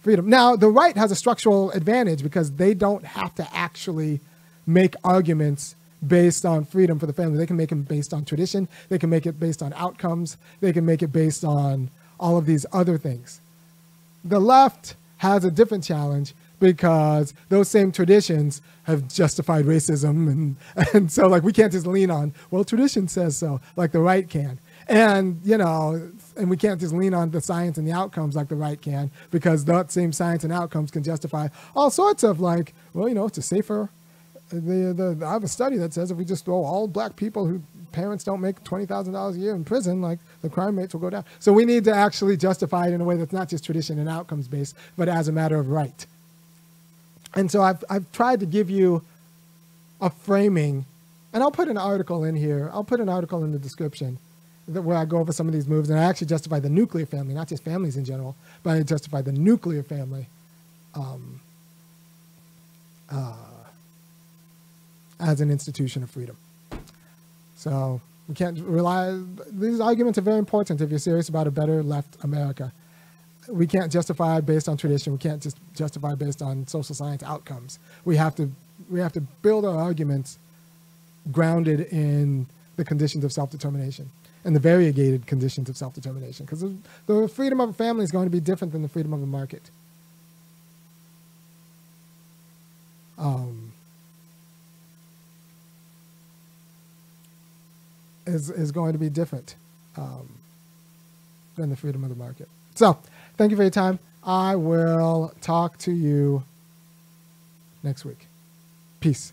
freedom. 0.00 0.28
Now, 0.28 0.54
the 0.54 0.68
right 0.68 0.96
has 0.96 1.10
a 1.10 1.16
structural 1.16 1.70
advantage 1.72 2.22
because 2.22 2.52
they 2.52 2.74
don't 2.74 3.04
have 3.04 3.34
to 3.36 3.56
actually 3.56 4.20
make 4.66 4.94
arguments 5.02 5.74
based 6.06 6.44
on 6.44 6.64
freedom 6.64 6.98
for 6.98 7.06
the 7.06 7.12
family. 7.12 7.38
They 7.38 7.46
can 7.46 7.56
make 7.56 7.70
them 7.70 7.82
based 7.82 8.12
on 8.14 8.24
tradition. 8.24 8.68
They 8.88 8.98
can 8.98 9.10
make 9.10 9.26
it 9.26 9.40
based 9.40 9.62
on 9.62 9.72
outcomes. 9.74 10.36
They 10.60 10.72
can 10.72 10.84
make 10.84 11.02
it 11.02 11.08
based 11.08 11.44
on 11.44 11.90
all 12.20 12.36
of 12.36 12.46
these 12.46 12.66
other 12.72 12.98
things. 12.98 13.40
The 14.24 14.40
left 14.40 14.94
has 15.18 15.44
a 15.44 15.50
different 15.50 15.84
challenge 15.84 16.34
because 16.60 17.34
those 17.48 17.68
same 17.68 17.92
traditions 17.92 18.62
have 18.84 19.08
justified 19.08 19.64
racism 19.64 20.28
and 20.28 20.56
and 20.94 21.12
so 21.12 21.28
like 21.28 21.42
we 21.42 21.52
can't 21.52 21.72
just 21.72 21.86
lean 21.86 22.10
on 22.10 22.32
well 22.50 22.64
tradition 22.64 23.06
says 23.06 23.36
so 23.36 23.60
like 23.76 23.92
the 23.92 24.00
right 24.00 24.28
can 24.28 24.58
and 24.88 25.40
you 25.44 25.56
know 25.56 26.10
and 26.36 26.50
we 26.50 26.56
can't 26.56 26.80
just 26.80 26.94
lean 26.94 27.14
on 27.14 27.30
the 27.30 27.40
science 27.40 27.78
and 27.78 27.86
the 27.86 27.92
outcomes 27.92 28.34
like 28.34 28.48
the 28.48 28.56
right 28.56 28.80
can 28.80 29.10
because 29.30 29.64
that 29.66 29.92
same 29.92 30.12
science 30.12 30.42
and 30.42 30.52
outcomes 30.52 30.90
can 30.90 31.02
justify 31.02 31.46
all 31.76 31.90
sorts 31.90 32.22
of 32.24 32.40
like 32.40 32.74
well 32.92 33.08
you 33.08 33.14
know 33.14 33.26
it's 33.26 33.38
a 33.38 33.42
safer 33.42 33.90
the, 34.56 35.16
the 35.18 35.26
I 35.26 35.32
have 35.32 35.44
a 35.44 35.48
study 35.48 35.76
that 35.78 35.92
says 35.92 36.10
if 36.10 36.16
we 36.16 36.24
just 36.24 36.44
throw 36.44 36.62
all 36.62 36.88
black 36.88 37.16
people 37.16 37.46
who 37.46 37.62
parents 37.92 38.24
don't 38.24 38.40
make 38.40 38.62
twenty 38.64 38.86
thousand 38.86 39.12
dollars 39.12 39.36
a 39.36 39.38
year 39.40 39.54
in 39.54 39.64
prison, 39.64 40.00
like 40.00 40.18
the 40.42 40.48
crime 40.48 40.78
rates 40.78 40.94
will 40.94 41.00
go 41.00 41.10
down. 41.10 41.24
So 41.38 41.52
we 41.52 41.64
need 41.64 41.84
to 41.84 41.94
actually 41.94 42.36
justify 42.36 42.88
it 42.88 42.92
in 42.92 43.00
a 43.00 43.04
way 43.04 43.16
that's 43.16 43.32
not 43.32 43.48
just 43.48 43.64
tradition 43.64 43.98
and 43.98 44.08
outcomes 44.08 44.48
based, 44.48 44.74
but 44.96 45.08
as 45.08 45.28
a 45.28 45.32
matter 45.32 45.58
of 45.58 45.68
right. 45.68 46.06
And 47.34 47.50
so 47.50 47.62
I've 47.62 47.84
I've 47.90 48.10
tried 48.12 48.40
to 48.40 48.46
give 48.46 48.70
you 48.70 49.02
a 50.00 50.10
framing, 50.10 50.86
and 51.32 51.42
I'll 51.42 51.50
put 51.50 51.68
an 51.68 51.76
article 51.78 52.24
in 52.24 52.36
here. 52.36 52.70
I'll 52.72 52.84
put 52.84 53.00
an 53.00 53.08
article 53.08 53.44
in 53.44 53.52
the 53.52 53.58
description 53.58 54.18
that 54.68 54.82
where 54.82 54.96
I 54.96 55.04
go 55.04 55.18
over 55.18 55.32
some 55.32 55.46
of 55.48 55.54
these 55.54 55.66
moves, 55.66 55.90
and 55.90 55.98
I 55.98 56.04
actually 56.04 56.26
justify 56.28 56.60
the 56.60 56.68
nuclear 56.68 57.06
family, 57.06 57.34
not 57.34 57.48
just 57.48 57.64
families 57.64 57.96
in 57.96 58.04
general, 58.04 58.36
but 58.62 58.76
I 58.76 58.82
justify 58.82 59.22
the 59.22 59.32
nuclear 59.32 59.82
family. 59.82 60.28
Um, 60.94 61.40
uh, 63.10 63.34
as 65.20 65.40
an 65.40 65.50
institution 65.50 66.02
of 66.02 66.10
freedom. 66.10 66.36
So 67.56 68.00
we 68.28 68.34
can't 68.34 68.58
rely, 68.60 69.18
these 69.50 69.80
arguments 69.80 70.18
are 70.18 70.22
very 70.22 70.38
important 70.38 70.80
if 70.80 70.90
you're 70.90 70.98
serious 70.98 71.28
about 71.28 71.46
a 71.46 71.50
better 71.50 71.82
left 71.82 72.16
America. 72.22 72.72
We 73.48 73.66
can't 73.66 73.90
justify 73.90 74.40
based 74.40 74.68
on 74.68 74.76
tradition. 74.76 75.12
We 75.12 75.18
can't 75.18 75.42
just 75.42 75.56
justify 75.74 76.14
based 76.14 76.42
on 76.42 76.66
social 76.66 76.94
science 76.94 77.22
outcomes. 77.22 77.78
We 78.04 78.16
have 78.16 78.34
to, 78.36 78.50
we 78.90 79.00
have 79.00 79.12
to 79.14 79.22
build 79.42 79.64
our 79.64 79.76
arguments 79.76 80.38
grounded 81.32 81.80
in 81.80 82.46
the 82.76 82.84
conditions 82.84 83.24
of 83.24 83.32
self-determination 83.32 84.10
and 84.44 84.54
the 84.54 84.60
variegated 84.60 85.26
conditions 85.26 85.68
of 85.68 85.76
self-determination 85.76 86.46
because 86.46 86.64
the 87.06 87.28
freedom 87.28 87.60
of 87.60 87.70
a 87.70 87.72
family 87.72 88.04
is 88.04 88.10
going 88.10 88.26
to 88.26 88.30
be 88.30 88.40
different 88.40 88.72
than 88.72 88.82
the 88.82 88.88
freedom 88.88 89.12
of 89.12 89.22
a 89.22 89.26
market. 89.26 89.70
Um, 93.18 93.67
is, 98.28 98.50
is 98.50 98.72
going 98.72 98.92
to 98.92 98.98
be 98.98 99.10
different 99.10 99.56
um, 99.96 100.38
than 101.56 101.70
the 101.70 101.76
freedom 101.76 102.04
of 102.04 102.10
the 102.10 102.16
market. 102.16 102.48
So, 102.74 102.98
thank 103.36 103.50
you 103.50 103.56
for 103.56 103.62
your 103.64 103.70
time. 103.70 103.98
I 104.24 104.56
will 104.56 105.32
talk 105.40 105.78
to 105.78 105.92
you 105.92 106.44
next 107.82 108.04
week. 108.04 108.26
Peace. 109.00 109.32